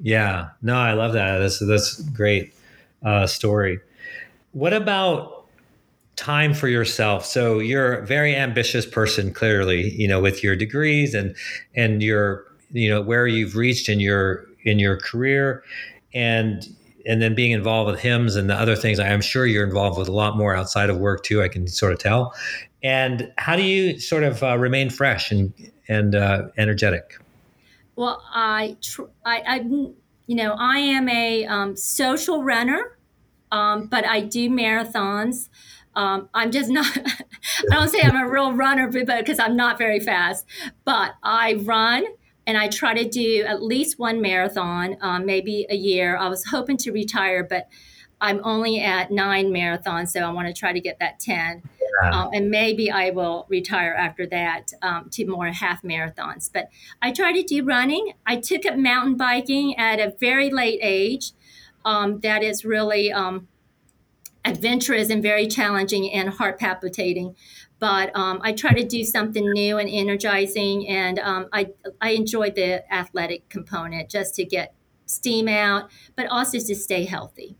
Yeah, 0.00 0.50
no, 0.62 0.76
I 0.76 0.92
love 0.92 1.12
that. 1.14 1.38
That's 1.38 1.58
that's 1.58 2.00
great 2.10 2.54
uh, 3.02 3.26
story. 3.26 3.80
What 4.52 4.72
about 4.72 5.46
time 6.16 6.54
for 6.54 6.68
yourself? 6.68 7.24
So 7.24 7.58
you're 7.58 7.94
a 7.94 8.06
very 8.06 8.34
ambitious 8.36 8.86
person, 8.86 9.32
clearly, 9.32 9.90
you 9.90 10.06
know, 10.06 10.20
with 10.20 10.44
your 10.44 10.54
degrees 10.54 11.14
and 11.14 11.34
and 11.74 12.02
your 12.02 12.44
you 12.70 12.88
know 12.88 13.00
where 13.00 13.26
you've 13.26 13.56
reached 13.56 13.88
in 13.88 13.98
your 13.98 14.46
in 14.64 14.78
your 14.78 14.98
career 14.98 15.64
and 16.14 16.66
and 17.06 17.22
then 17.22 17.34
being 17.34 17.52
involved 17.52 17.90
with 17.90 18.00
HIMSS 18.00 18.36
and 18.36 18.50
the 18.50 18.54
other 18.54 18.76
things 18.76 18.98
i'm 18.98 19.20
sure 19.20 19.46
you're 19.46 19.66
involved 19.66 19.98
with 19.98 20.08
a 20.08 20.12
lot 20.12 20.36
more 20.36 20.54
outside 20.54 20.90
of 20.90 20.98
work 20.98 21.22
too 21.22 21.42
i 21.42 21.48
can 21.48 21.66
sort 21.66 21.92
of 21.92 21.98
tell. 21.98 22.34
And 22.82 23.32
how 23.38 23.56
do 23.56 23.62
you 23.62 23.98
sort 23.98 24.22
of 24.22 24.42
uh, 24.42 24.56
remain 24.56 24.88
fresh 24.90 25.32
and 25.32 25.52
and 25.88 26.14
uh, 26.14 26.48
energetic? 26.56 27.18
Well 27.96 28.22
I, 28.32 28.76
tr- 28.80 29.10
I 29.24 29.42
i 29.46 29.56
you 30.26 30.36
know 30.36 30.54
i 30.58 30.78
am 30.78 31.08
a 31.08 31.46
um, 31.46 31.76
social 31.76 32.42
runner 32.44 32.98
um, 33.50 33.86
but 33.86 34.06
i 34.06 34.20
do 34.20 34.50
marathons. 34.50 35.48
Um, 35.94 36.28
I'm 36.32 36.52
just 36.52 36.70
not, 36.70 36.86
I 37.72 37.74
don't 37.74 37.88
say 37.88 38.00
I'm 38.00 38.14
a 38.14 38.28
real 38.28 38.52
runner 38.52 38.86
because 38.86 39.40
I'm 39.40 39.56
not 39.56 39.78
very 39.78 39.98
fast, 39.98 40.46
but 40.84 41.14
I 41.24 41.54
run 41.54 42.04
and 42.48 42.56
I 42.56 42.68
try 42.68 42.94
to 42.94 43.06
do 43.06 43.44
at 43.46 43.62
least 43.62 43.98
one 43.98 44.22
marathon, 44.22 44.96
um, 45.02 45.26
maybe 45.26 45.66
a 45.68 45.76
year. 45.76 46.16
I 46.16 46.28
was 46.28 46.46
hoping 46.46 46.78
to 46.78 46.92
retire, 46.92 47.44
but 47.44 47.68
I'm 48.22 48.40
only 48.42 48.80
at 48.80 49.10
nine 49.10 49.48
marathons, 49.48 50.08
so 50.08 50.20
I 50.20 50.30
want 50.30 50.48
to 50.48 50.54
try 50.54 50.72
to 50.72 50.80
get 50.80 50.98
that 50.98 51.20
10. 51.20 51.62
Yeah. 52.02 52.10
Um, 52.10 52.30
and 52.32 52.50
maybe 52.50 52.90
I 52.90 53.10
will 53.10 53.46
retire 53.50 53.92
after 53.92 54.26
that 54.28 54.72
um, 54.80 55.10
to 55.10 55.26
more 55.26 55.48
half 55.48 55.82
marathons. 55.82 56.50
But 56.50 56.70
I 57.02 57.12
try 57.12 57.32
to 57.32 57.42
do 57.42 57.64
running. 57.64 58.14
I 58.26 58.36
took 58.36 58.64
up 58.64 58.76
mountain 58.76 59.16
biking 59.18 59.76
at 59.76 60.00
a 60.00 60.14
very 60.18 60.48
late 60.48 60.80
age. 60.82 61.32
Um, 61.84 62.20
that 62.20 62.42
is 62.42 62.64
really 62.64 63.12
um, 63.12 63.46
adventurous 64.42 65.10
and 65.10 65.22
very 65.22 65.46
challenging 65.46 66.10
and 66.10 66.30
heart 66.30 66.58
palpitating 66.58 67.36
but 67.78 68.14
um, 68.16 68.40
I 68.42 68.52
try 68.52 68.72
to 68.72 68.84
do 68.84 69.04
something 69.04 69.50
new 69.52 69.78
and 69.78 69.88
energizing, 69.88 70.88
and 70.88 71.18
um, 71.18 71.46
I 71.52 71.70
I 72.00 72.10
enjoy 72.10 72.50
the 72.50 72.92
athletic 72.92 73.48
component 73.48 74.08
just 74.08 74.34
to 74.36 74.44
get 74.44 74.74
steam 75.06 75.48
out, 75.48 75.90
but 76.16 76.26
also 76.26 76.58
to 76.58 76.74
stay 76.74 77.04
healthy. 77.04 77.56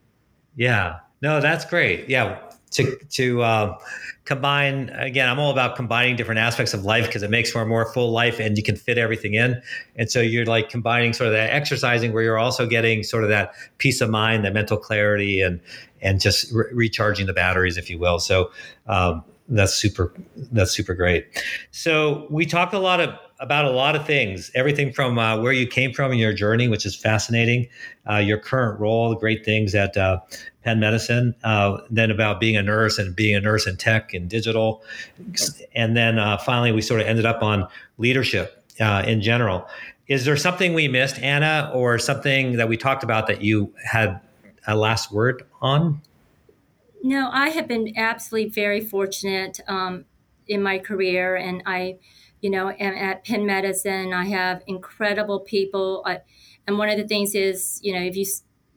Yeah, 0.56 1.00
no, 1.22 1.40
that's 1.40 1.64
great. 1.64 2.08
Yeah, 2.08 2.38
to 2.72 2.96
to 3.10 3.42
uh, 3.42 3.78
combine 4.24 4.90
again, 4.90 5.28
I'm 5.28 5.38
all 5.38 5.50
about 5.50 5.76
combining 5.76 6.16
different 6.16 6.40
aspects 6.40 6.74
of 6.74 6.84
life 6.84 7.06
because 7.06 7.22
it 7.22 7.30
makes 7.30 7.50
for 7.50 7.62
a 7.62 7.66
more 7.66 7.92
full 7.92 8.10
life, 8.10 8.40
and 8.40 8.56
you 8.56 8.62
can 8.62 8.76
fit 8.76 8.98
everything 8.98 9.34
in. 9.34 9.62
And 9.96 10.10
so 10.10 10.20
you're 10.20 10.46
like 10.46 10.68
combining 10.68 11.12
sort 11.12 11.28
of 11.28 11.32
that 11.34 11.50
exercising, 11.50 12.12
where 12.12 12.22
you're 12.22 12.38
also 12.38 12.66
getting 12.66 13.02
sort 13.02 13.22
of 13.22 13.30
that 13.30 13.52
peace 13.78 14.00
of 14.00 14.10
mind, 14.10 14.44
that 14.44 14.52
mental 14.52 14.76
clarity, 14.76 15.42
and 15.42 15.60
and 16.02 16.20
just 16.20 16.52
re- 16.52 16.66
recharging 16.72 17.26
the 17.26 17.32
batteries, 17.32 17.76
if 17.76 17.88
you 17.88 17.98
will. 17.98 18.18
So. 18.18 18.50
Um, 18.86 19.24
that's 19.48 19.74
super 19.74 20.12
that's 20.52 20.72
super 20.72 20.94
great. 20.94 21.26
So 21.70 22.26
we 22.30 22.46
talked 22.46 22.74
a 22.74 22.78
lot 22.78 23.00
of 23.00 23.14
about 23.40 23.64
a 23.64 23.70
lot 23.70 23.94
of 23.94 24.04
things 24.04 24.50
everything 24.56 24.92
from 24.92 25.16
uh, 25.16 25.40
where 25.40 25.52
you 25.52 25.64
came 25.64 25.92
from 25.92 26.10
in 26.10 26.18
your 26.18 26.32
journey 26.32 26.66
which 26.66 26.84
is 26.84 26.96
fascinating 26.96 27.68
uh, 28.10 28.16
your 28.16 28.36
current 28.36 28.80
role 28.80 29.10
the 29.10 29.16
great 29.16 29.44
things 29.44 29.76
at 29.76 29.96
uh, 29.96 30.18
penn 30.68 30.80
medicine 30.80 31.34
uh, 31.44 31.78
then 31.88 32.10
about 32.10 32.40
being 32.40 32.56
a 32.56 32.62
nurse 32.62 32.98
and 32.98 33.16
being 33.16 33.34
a 33.34 33.40
nurse 33.40 33.66
in 33.66 33.76
tech 33.76 34.12
and 34.12 34.28
digital. 34.28 34.82
And 35.74 35.96
then 35.96 36.18
uh, 36.18 36.36
finally 36.36 36.72
we 36.72 36.82
sort 36.82 37.00
of 37.00 37.06
ended 37.06 37.24
up 37.24 37.42
on 37.42 37.66
leadership 37.96 38.62
uh, 38.78 39.02
in 39.06 39.22
general. 39.22 39.66
Is 40.08 40.26
there 40.26 40.36
something 40.36 40.74
we 40.74 40.86
missed 40.86 41.18
anna 41.20 41.70
or 41.74 41.98
something 41.98 42.56
that 42.56 42.68
we 42.68 42.76
talked 42.76 43.02
about 43.02 43.26
that 43.28 43.40
you 43.40 43.72
had 43.82 44.20
a 44.66 44.76
last 44.76 45.10
word 45.10 45.42
on 45.62 46.02
no, 47.02 47.30
I 47.32 47.50
have 47.50 47.68
been 47.68 47.92
absolutely 47.96 48.50
very 48.50 48.80
fortunate 48.80 49.60
um, 49.68 50.04
in 50.46 50.62
my 50.62 50.78
career, 50.78 51.36
and 51.36 51.62
I, 51.66 51.98
you 52.40 52.50
know, 52.50 52.70
am 52.70 52.94
at 52.94 53.24
Penn 53.24 53.46
Medicine. 53.46 54.12
I 54.12 54.26
have 54.26 54.62
incredible 54.66 55.40
people, 55.40 56.02
I, 56.06 56.20
and 56.66 56.78
one 56.78 56.88
of 56.88 56.96
the 56.96 57.06
things 57.06 57.34
is, 57.34 57.80
you 57.82 57.92
know, 57.92 58.00
if 58.00 58.16
you 58.16 58.26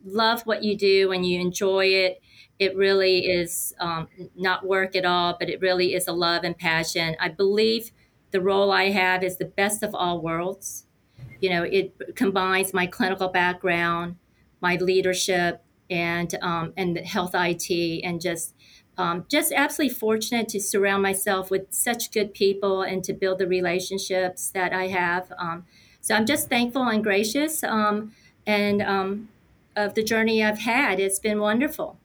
love 0.04 0.42
what 0.42 0.62
you 0.62 0.76
do 0.76 1.12
and 1.12 1.26
you 1.26 1.40
enjoy 1.40 1.86
it, 1.86 2.20
it 2.58 2.76
really 2.76 3.26
is 3.26 3.74
um, 3.80 4.08
not 4.36 4.66
work 4.66 4.94
at 4.94 5.04
all, 5.04 5.36
but 5.38 5.48
it 5.48 5.60
really 5.60 5.94
is 5.94 6.06
a 6.06 6.12
love 6.12 6.44
and 6.44 6.56
passion. 6.56 7.16
I 7.20 7.28
believe 7.28 7.90
the 8.30 8.40
role 8.40 8.70
I 8.72 8.90
have 8.90 9.22
is 9.22 9.36
the 9.36 9.44
best 9.44 9.82
of 9.82 9.94
all 9.94 10.20
worlds. 10.20 10.86
You 11.40 11.50
know, 11.50 11.62
it 11.64 12.14
combines 12.14 12.72
my 12.72 12.86
clinical 12.86 13.28
background, 13.28 14.16
my 14.60 14.76
leadership, 14.76 15.64
and 15.92 16.34
um, 16.42 16.72
and 16.76 16.96
health 16.98 17.32
IT 17.34 18.00
and 18.04 18.20
just 18.20 18.54
um, 18.98 19.24
just 19.28 19.52
absolutely 19.52 19.94
fortunate 19.94 20.48
to 20.50 20.60
surround 20.60 21.02
myself 21.02 21.50
with 21.50 21.66
such 21.70 22.12
good 22.12 22.34
people 22.34 22.82
and 22.82 23.02
to 23.04 23.12
build 23.12 23.38
the 23.38 23.46
relationships 23.46 24.50
that 24.50 24.72
I 24.72 24.88
have. 24.88 25.32
Um, 25.38 25.64
so 26.00 26.14
I'm 26.14 26.26
just 26.26 26.48
thankful 26.48 26.82
and 26.82 27.02
gracious 27.02 27.64
um, 27.64 28.12
and 28.46 28.82
um, 28.82 29.28
of 29.76 29.94
the 29.94 30.02
journey 30.02 30.44
I've 30.44 30.58
had. 30.58 31.00
It's 31.00 31.18
been 31.18 31.40
wonderful. 31.40 31.96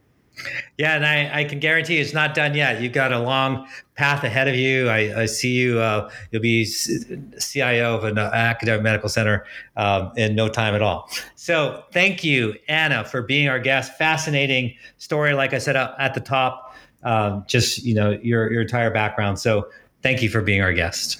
Yeah, 0.78 0.95
and 0.95 1.06
I, 1.06 1.41
I 1.41 1.43
can 1.43 1.60
guarantee 1.60 1.97
it's 1.97 2.13
not 2.13 2.36
done 2.36 2.54
yet. 2.54 2.82
You've 2.82 2.93
got 2.93 3.12
a 3.12 3.19
long 3.19 3.67
path 3.95 4.23
ahead 4.23 4.47
of 4.47 4.56
you. 4.56 4.89
I, 4.89 5.21
I 5.21 5.26
see 5.26 5.54
you. 5.54 5.80
Uh, 5.80 6.10
you'll 6.32 6.41
be 6.41 6.65
CIO 6.65 7.95
of 7.95 8.04
an 8.04 8.17
academic 8.17 8.84
medical 8.84 9.10
center 9.10 9.45
um, 9.76 10.12
in 10.15 10.36
no 10.36 10.47
time 10.47 10.76
at 10.76 10.82
all. 10.82 11.10
So, 11.36 11.84
thank 11.91 12.23
you, 12.23 12.56
Anna, 12.67 13.04
for 13.04 13.21
being 13.21 13.50
our 13.50 13.60
guest. 13.60 13.97
Fascinating 13.97 14.76
story. 14.97 15.34
Like 15.34 15.54
I 15.54 15.58
said 15.58 15.76
at 15.76 16.13
the 16.13 16.21
top, 16.21 16.76
um, 17.04 17.43
just 17.47 17.84
you 17.84 17.95
know 17.95 18.12
your 18.21 18.52
your 18.52 18.62
entire 18.62 18.91
background. 18.91 19.39
So, 19.39 19.67
thank 20.04 20.21
you 20.21 20.30
for 20.30 20.41
being 20.41 20.62
our 20.62 20.73
guest. 20.73 21.19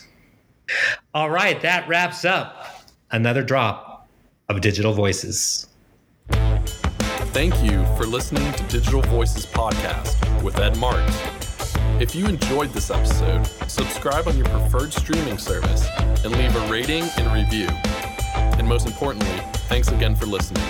All 1.13 1.30
right, 1.30 1.60
that 1.62 1.88
wraps 1.88 2.25
up 2.25 2.86
another 3.12 3.41
drop 3.41 4.08
of 4.49 4.62
digital 4.62 4.93
voices. 4.93 5.67
Thank 7.38 7.63
you 7.63 7.86
for 7.95 8.08
listening 8.08 8.52
to 8.54 8.63
Digital 8.63 9.04
Voices 9.04 9.45
Podcast 9.45 10.41
with 10.41 10.58
Ed 10.58 10.76
Marx. 10.78 11.21
If 12.02 12.15
you 12.15 12.26
enjoyed 12.26 12.73
this 12.73 12.89
episode, 12.89 13.45
subscribe 13.69 14.28
on 14.28 14.36
your 14.38 14.47
preferred 14.47 14.91
streaming 14.91 15.38
service 15.38 15.88
and 16.26 16.36
leave 16.36 16.56
a 16.56 16.67
rating 16.67 17.04
and 17.15 17.32
review. 17.32 17.67
And 18.34 18.67
most 18.67 18.88
importantly, 18.88 19.39
thanks 19.69 19.89
again 19.89 20.15
for 20.15 20.26
listening. 20.26 20.65